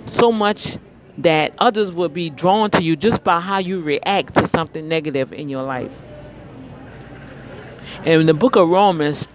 So 0.05 0.31
much 0.31 0.77
that 1.17 1.53
others 1.57 1.91
will 1.91 2.09
be 2.09 2.29
drawn 2.29 2.69
to 2.69 2.83
you 2.83 2.95
just 2.95 3.23
by 3.23 3.39
how 3.39 3.57
you 3.57 3.81
react 3.81 4.35
to 4.35 4.47
something 4.47 4.87
negative 4.87 5.33
in 5.33 5.49
your 5.49 5.63
life. 5.63 5.89
And 8.05 8.27
the 8.27 8.33
book 8.33 8.55
of 8.55 8.69
Romans, 8.69 9.27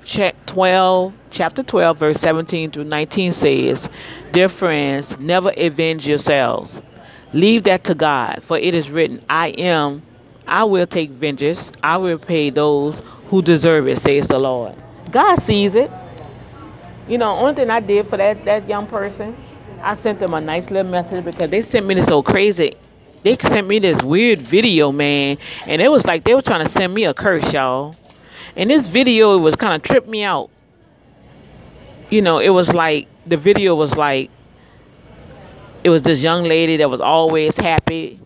12, 0.47 1.13
chapter 1.31 1.63
12, 1.63 1.99
verse 1.99 2.21
17 2.21 2.71
through 2.73 2.85
19 2.85 3.33
says, 3.33 3.89
Dear 4.33 4.49
friends, 4.49 5.15
never 5.19 5.53
avenge 5.57 6.07
yourselves. 6.07 6.81
Leave 7.33 7.65
that 7.65 7.85
to 7.85 7.95
God, 7.95 8.43
for 8.47 8.59
it 8.59 8.75
is 8.75 8.89
written, 8.89 9.25
I 9.29 9.49
am, 9.49 10.03
I 10.47 10.65
will 10.65 10.87
take 10.87 11.11
vengeance, 11.11 11.61
I 11.83 11.97
will 11.99 12.19
pay 12.19 12.51
those 12.51 13.03
who 13.29 13.43
deserve 13.43 13.89
it, 13.89 14.01
says 14.01 14.29
the 14.29 14.39
Lord. 14.39 14.77
God 15.11 15.43
sees 15.43 15.75
it. 15.75 15.91
You 17.09 17.19
know, 17.19 17.37
only 17.37 17.55
thing 17.55 17.71
I 17.71 17.81
did 17.81 18.09
for 18.09 18.17
that, 18.17 18.45
that 18.45 18.69
young 18.69 18.87
person 18.87 19.37
I 19.85 20.01
sent 20.01 20.19
them 20.19 20.33
a 20.33 20.41
nice 20.41 20.71
little 20.71 20.91
message 20.91 21.27
because 21.27 21.51
they 21.51 21.61
sent 21.61 21.85
me 21.85 21.95
this 21.95 22.07
so 22.07 22.23
crazy. 22.23 22.75
They 23.23 23.37
sent 23.37 23.67
me 23.67 23.79
this 23.79 24.03
weird 24.03 24.41
video, 24.41 24.93
man, 24.93 25.37
and 25.67 25.83
it 25.83 25.91
was 25.91 26.07
like 26.07 26.25
they 26.25 26.35
were 26.35 26.43
trying 26.43 26.67
to 26.67 26.73
send 26.73 26.95
me 26.95 27.05
a 27.05 27.13
curse, 27.13 27.53
y'all. 27.53 27.95
And 28.57 28.71
this 28.71 28.87
video 28.87 29.37
it 29.37 29.41
was 29.41 29.57
kind 29.57 29.75
of 29.75 29.83
tripped 29.83 30.09
me 30.09 30.23
out. 30.23 30.51
You 32.11 32.23
know, 32.23 32.39
it 32.39 32.51
was 32.51 32.69
like 32.69 33.09
the 33.27 33.37
video 33.37 33.75
was 33.75 33.93
like 33.95 34.31
it 35.83 35.91
was 35.91 36.03
this 36.03 36.21
young 36.21 36.45
lady 36.45 36.79
that 36.79 36.89
was 36.89 37.01
always 37.01 37.57
happy 37.57 38.21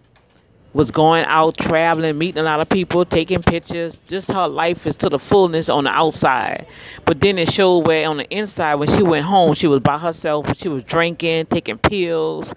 was 0.79 0.91
going 0.91 1.25
out 1.25 1.57
traveling, 1.57 2.17
meeting 2.19 2.39
a 2.39 2.45
lot 2.45 2.61
of 2.61 2.69
people, 2.69 3.05
taking 3.05 3.43
pictures. 3.43 3.99
Just 4.07 4.29
her 4.29 4.47
life 4.47 4.87
is 4.87 4.97
to 4.97 5.09
the 5.09 5.19
fullness 5.19 5.69
on 5.69 5.85
the 5.85 5.91
outside. 5.91 6.67
But 7.05 7.21
then 7.21 7.39
it 7.39 7.53
showed 7.53 7.87
where 7.87 8.09
on 8.09 8.19
the 8.19 8.29
inside, 8.29 8.77
when 8.77 8.89
she 8.97 9.03
went 9.03 9.25
home, 9.25 9.55
she 9.55 9.67
was 9.67 9.81
by 9.81 9.99
herself. 9.99 10.47
She 10.57 10.69
was 10.69 10.85
drinking, 10.85 11.47
taking 11.47 11.79
pills. 11.79 12.53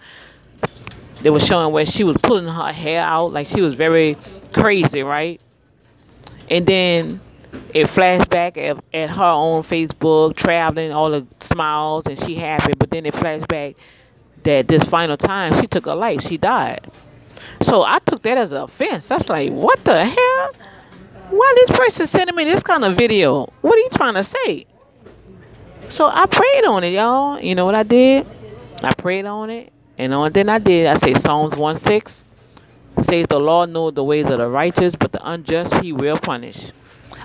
They 1.23 1.29
were 1.29 1.39
showing 1.39 1.73
where 1.73 1.85
she 1.85 2.03
was 2.03 2.17
pulling 2.21 2.45
her 2.45 2.71
hair 2.71 3.01
out, 3.01 3.33
like 3.33 3.47
she 3.47 3.61
was 3.61 3.75
very 3.75 4.17
crazy, 4.53 5.01
right? 5.01 5.39
And 6.49 6.65
then 6.65 7.21
it 7.73 7.87
flashback 7.87 8.57
at, 8.57 8.83
at 8.93 9.09
her 9.09 9.23
on 9.23 9.63
Facebook, 9.63 10.35
traveling, 10.35 10.91
all 10.91 11.11
the 11.11 11.27
smiles, 11.51 12.05
and 12.05 12.19
she 12.19 12.35
happy. 12.35 12.73
But 12.77 12.89
then 12.89 13.05
it 13.05 13.13
flashback 13.13 13.75
that 14.43 14.67
this 14.67 14.83
final 14.85 15.17
time 15.17 15.61
she 15.61 15.67
took 15.67 15.85
her 15.85 15.95
life, 15.95 16.21
she 16.21 16.37
died. 16.37 16.91
So 17.63 17.83
I 17.83 17.99
took 18.05 18.23
that 18.23 18.37
as 18.37 18.51
an 18.51 18.59
offense. 18.59 19.09
Was 19.09 19.29
like, 19.29 19.51
what 19.51 19.83
the 19.83 20.05
hell? 20.05 20.51
Why 21.29 21.53
this 21.55 21.77
person 21.77 22.07
sending 22.07 22.35
me 22.35 22.45
this 22.45 22.63
kind 22.63 22.83
of 22.83 22.97
video? 22.97 23.51
What 23.61 23.75
are 23.75 23.81
you 23.81 23.89
trying 23.93 24.15
to 24.15 24.23
say? 24.23 24.65
So 25.89 26.05
I 26.05 26.25
prayed 26.25 26.65
on 26.65 26.83
it, 26.83 26.91
y'all. 26.91 27.39
You 27.39 27.55
know 27.55 27.65
what 27.65 27.75
I 27.75 27.83
did? 27.83 28.27
I 28.81 28.93
prayed 28.93 29.25
on 29.25 29.49
it. 29.49 29.71
And 29.97 30.11
the 30.11 30.17
only 30.17 30.31
thing 30.31 30.49
I 30.49 30.59
did, 30.59 30.87
I 30.87 30.97
say 30.99 31.13
Psalms 31.13 31.55
1 31.55 31.79
6 31.79 32.11
says 33.05 33.25
the 33.29 33.39
Lord 33.39 33.69
knows 33.69 33.93
the 33.93 34.03
ways 34.03 34.25
of 34.25 34.37
the 34.39 34.47
righteous, 34.47 34.95
but 34.95 35.11
the 35.11 35.29
unjust 35.29 35.73
he 35.83 35.93
will 35.93 36.17
punish. 36.19 36.71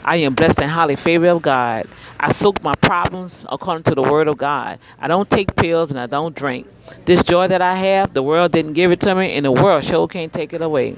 I 0.06 0.18
am 0.18 0.36
blessed 0.36 0.60
and 0.60 0.70
highly 0.70 0.94
favored 0.94 1.30
of 1.30 1.42
God. 1.42 1.88
I 2.20 2.32
soak 2.32 2.62
my 2.62 2.74
problems 2.80 3.44
according 3.50 3.82
to 3.84 3.94
the 3.96 4.02
word 4.02 4.28
of 4.28 4.38
God. 4.38 4.78
I 5.00 5.08
don't 5.08 5.28
take 5.28 5.56
pills 5.56 5.90
and 5.90 5.98
I 5.98 6.06
don't 6.06 6.34
drink. 6.34 6.68
This 7.06 7.24
joy 7.24 7.48
that 7.48 7.60
I 7.60 7.76
have, 7.76 8.14
the 8.14 8.22
world 8.22 8.52
didn't 8.52 8.74
give 8.74 8.92
it 8.92 9.00
to 9.00 9.14
me, 9.16 9.36
and 9.36 9.44
the 9.44 9.50
world 9.50 9.84
sure 9.84 10.06
can't 10.06 10.32
take 10.32 10.52
it 10.52 10.62
away. 10.62 10.96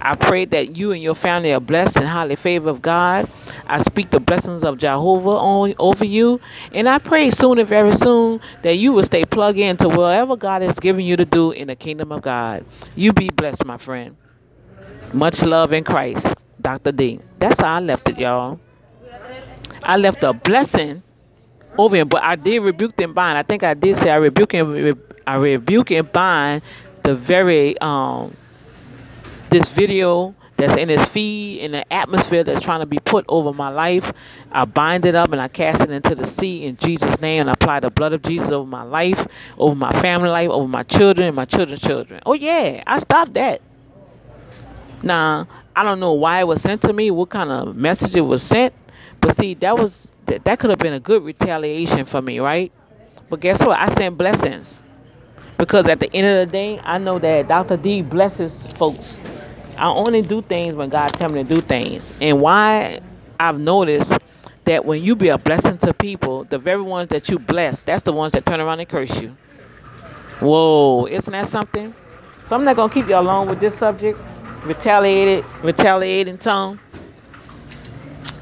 I 0.00 0.14
pray 0.16 0.46
that 0.46 0.74
you 0.74 0.92
and 0.92 1.02
your 1.02 1.14
family 1.14 1.52
are 1.52 1.60
blessed 1.60 1.96
and 1.96 2.08
highly 2.08 2.36
favored 2.36 2.70
of 2.70 2.80
God. 2.80 3.30
I 3.66 3.82
speak 3.82 4.10
the 4.10 4.20
blessings 4.20 4.64
of 4.64 4.78
Jehovah 4.78 5.28
on, 5.28 5.74
over 5.78 6.06
you. 6.06 6.40
And 6.72 6.88
I 6.88 6.98
pray 6.98 7.30
soon 7.30 7.58
and 7.58 7.68
very 7.68 7.94
soon 7.98 8.40
that 8.62 8.76
you 8.76 8.92
will 8.92 9.04
stay 9.04 9.26
plugged 9.26 9.58
into 9.58 9.88
whatever 9.88 10.34
God 10.36 10.62
has 10.62 10.78
given 10.78 11.04
you 11.04 11.16
to 11.16 11.26
do 11.26 11.50
in 11.50 11.68
the 11.68 11.76
kingdom 11.76 12.10
of 12.10 12.22
God. 12.22 12.64
You 12.94 13.12
be 13.12 13.28
blessed, 13.28 13.66
my 13.66 13.76
friend. 13.76 14.16
Much 15.12 15.42
love 15.42 15.72
in 15.74 15.84
Christ. 15.84 16.26
Dr. 16.60 16.92
D. 16.92 17.20
That's 17.38 17.60
how 17.60 17.76
I 17.76 17.80
left 17.80 18.08
it, 18.08 18.18
y'all. 18.18 18.58
I 19.82 19.96
left 19.96 20.22
a 20.24 20.32
blessing 20.32 21.02
over 21.78 21.96
him, 21.96 22.08
but 22.08 22.22
I 22.22 22.36
did 22.36 22.58
rebuke 22.60 22.98
and 22.98 23.14
bind. 23.14 23.38
I 23.38 23.42
think 23.42 23.62
I 23.62 23.74
did 23.74 23.96
say 23.96 24.10
I 24.10 24.16
rebuke 24.16 24.54
and 24.54 24.96
I 25.26 25.34
rebuke 25.36 25.90
and 25.90 26.10
bind 26.10 26.62
the 27.04 27.14
very 27.14 27.78
um 27.80 28.36
this 29.50 29.68
video 29.70 30.34
that's 30.56 30.76
in 30.80 30.88
his 30.88 31.06
feed 31.10 31.60
in 31.60 31.72
the 31.72 31.92
atmosphere 31.92 32.42
that's 32.42 32.64
trying 32.64 32.80
to 32.80 32.86
be 32.86 32.98
put 32.98 33.24
over 33.28 33.52
my 33.52 33.68
life. 33.68 34.10
I 34.50 34.64
bind 34.64 35.04
it 35.04 35.14
up 35.14 35.30
and 35.32 35.40
I 35.40 35.48
cast 35.48 35.82
it 35.82 35.90
into 35.90 36.14
the 36.14 36.30
sea 36.32 36.64
in 36.64 36.76
Jesus' 36.78 37.20
name 37.20 37.42
and 37.42 37.50
I 37.50 37.52
apply 37.52 37.80
the 37.80 37.90
blood 37.90 38.12
of 38.12 38.22
Jesus 38.22 38.50
over 38.50 38.68
my 38.68 38.82
life, 38.82 39.18
over 39.58 39.74
my 39.74 40.00
family 40.00 40.30
life, 40.30 40.48
over 40.48 40.66
my 40.66 40.82
children 40.82 41.26
and 41.26 41.36
my 41.36 41.44
children's 41.44 41.82
children. 41.82 42.20
Oh 42.24 42.32
yeah, 42.32 42.82
I 42.86 42.98
stopped 42.98 43.34
that. 43.34 43.60
Now 45.02 45.46
I 45.76 45.82
don't 45.82 46.00
know 46.00 46.14
why 46.14 46.40
it 46.40 46.46
was 46.46 46.62
sent 46.62 46.80
to 46.82 46.92
me, 46.94 47.10
what 47.10 47.28
kind 47.28 47.50
of 47.50 47.76
message 47.76 48.16
it 48.16 48.22
was 48.22 48.42
sent, 48.42 48.72
but 49.20 49.36
see, 49.36 49.52
that 49.56 49.76
was 49.76 50.08
that, 50.26 50.42
that 50.44 50.58
could 50.58 50.70
have 50.70 50.78
been 50.78 50.94
a 50.94 51.00
good 51.00 51.22
retaliation 51.22 52.06
for 52.06 52.22
me, 52.22 52.38
right? 52.38 52.72
But 53.28 53.40
guess 53.40 53.60
what? 53.60 53.78
I 53.78 53.94
sent 53.94 54.16
blessings 54.16 54.66
because 55.58 55.86
at 55.86 56.00
the 56.00 56.10
end 56.14 56.26
of 56.26 56.48
the 56.48 56.52
day, 56.52 56.80
I 56.82 56.96
know 56.96 57.18
that 57.18 57.48
Dr. 57.48 57.76
D 57.76 58.00
blesses 58.00 58.52
folks. 58.78 59.20
I 59.76 59.88
only 59.88 60.22
do 60.22 60.40
things 60.40 60.74
when 60.74 60.88
God 60.88 61.08
tell 61.08 61.28
me 61.28 61.44
to 61.44 61.54
do 61.54 61.60
things, 61.60 62.02
and 62.22 62.40
why 62.40 63.00
I've 63.38 63.60
noticed 63.60 64.10
that 64.64 64.82
when 64.82 65.02
you 65.02 65.14
be 65.14 65.28
a 65.28 65.36
blessing 65.36 65.76
to 65.78 65.92
people, 65.92 66.44
the 66.44 66.58
very 66.58 66.80
ones 66.80 67.10
that 67.10 67.28
you 67.28 67.38
bless, 67.38 67.78
that's 67.82 68.02
the 68.02 68.12
ones 68.12 68.32
that 68.32 68.46
turn 68.46 68.60
around 68.60 68.80
and 68.80 68.88
curse 68.88 69.10
you. 69.20 69.36
Whoa, 70.40 71.04
isn't 71.04 71.30
that 71.30 71.50
something? 71.50 71.94
So 72.48 72.54
I'm 72.54 72.64
not 72.64 72.76
gonna 72.76 72.92
keep 72.92 73.08
you 73.08 73.16
along 73.16 73.50
with 73.50 73.60
this 73.60 73.78
subject 73.78 74.18
retaliated, 74.66 75.44
retaliating 75.62 76.38
tongue. 76.38 76.80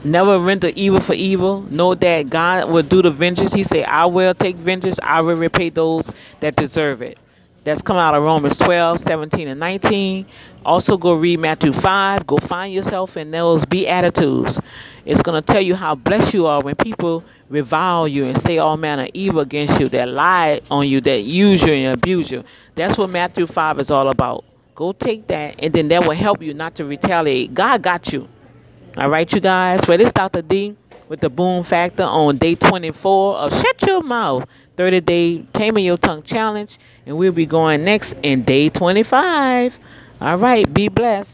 Never 0.05 0.39
render 0.39 0.69
evil 0.69 1.01
for 1.01 1.15
evil. 1.15 1.63
Know 1.63 1.95
that 1.95 2.29
God 2.29 2.71
will 2.71 2.83
do 2.83 3.01
the 3.01 3.11
vengeance. 3.11 3.55
He 3.55 3.65
said, 3.65 3.85
I 3.85 4.07
will 4.07 4.35
take 4.35 4.57
vengeance. 4.57 4.99
I 5.03 5.23
will 5.23 5.37
repay 5.37 5.71
those 5.71 6.09
that 6.41 6.57
deserve 6.57 7.01
it. 7.01 7.19
That's 7.65 7.81
coming 7.81 8.03
out 8.03 8.15
of 8.15 8.23
Romans 8.23 8.59
12, 8.59 9.01
17, 9.05 9.49
and 9.49 9.59
19. 9.59 10.27
Also, 10.67 10.99
go 10.99 11.15
read 11.15 11.39
Matthew 11.39 11.73
5. 11.73 12.27
Go 12.27 12.37
find 12.47 12.75
yourself 12.75 13.17
in 13.17 13.31
those 13.31 13.65
Beatitudes. 13.65 14.59
It's 15.07 15.23
going 15.23 15.43
to 15.43 15.53
tell 15.53 15.63
you 15.63 15.75
how 15.75 15.95
blessed 15.95 16.35
you 16.35 16.45
are 16.47 16.63
when 16.63 16.75
people 16.77 17.25
revile 17.49 18.07
you 18.07 18.27
and 18.27 18.43
say 18.43 18.59
all 18.59 18.77
manner 18.77 19.05
of 19.05 19.11
evil 19.15 19.41
against 19.41 19.81
you, 19.81 19.89
that 19.91 20.09
lie 20.09 20.61
on 20.71 20.87
you, 20.87 21.01
that 21.01 21.23
use 21.23 21.63
you 21.63 21.73
and 21.73 21.99
abuse 21.99 22.31
you. 22.31 22.45
That's 22.77 22.99
what 22.99 23.09
Matthew 23.09 23.47
5 23.47 23.81
is 23.81 23.91
all 23.91 24.11
about. 24.11 24.45
Go 24.75 24.93
take 24.93 25.29
that, 25.29 25.57
and 25.61 25.73
then 25.73 25.89
that 25.89 26.07
will 26.07 26.17
help 26.17 26.43
you 26.43 26.53
not 26.53 26.75
to 26.77 26.85
retaliate. 26.85 27.55
God 27.55 27.83
got 27.83 28.13
you. 28.13 28.29
All 28.97 29.09
right, 29.09 29.31
you 29.33 29.41
guys. 29.41 29.81
Well, 29.87 29.99
this 29.99 30.13
Dr. 30.13 30.43
D 30.43 30.77
with 31.09 31.21
the 31.21 31.29
Boom 31.29 31.65
Factor 31.65 32.03
on 32.03 32.39
day 32.39 32.57
24 32.57 33.37
of 33.37 33.53
Shut 33.53 33.83
Your 33.83 34.03
Mouth 34.03 34.49
30 34.77 35.01
Day 35.01 35.43
Taming 35.55 35.85
Your 35.85 35.97
Tongue 35.97 36.23
Challenge. 36.23 36.77
And 37.07 37.17
we'll 37.17 37.33
be 37.33 37.47
going 37.47 37.85
next 37.85 38.15
in 38.23 38.45
day 38.45 38.69
25. 38.69 39.75
All 40.21 40.39
right, 40.39 40.73
be 40.73 40.89
blessed. 40.89 41.31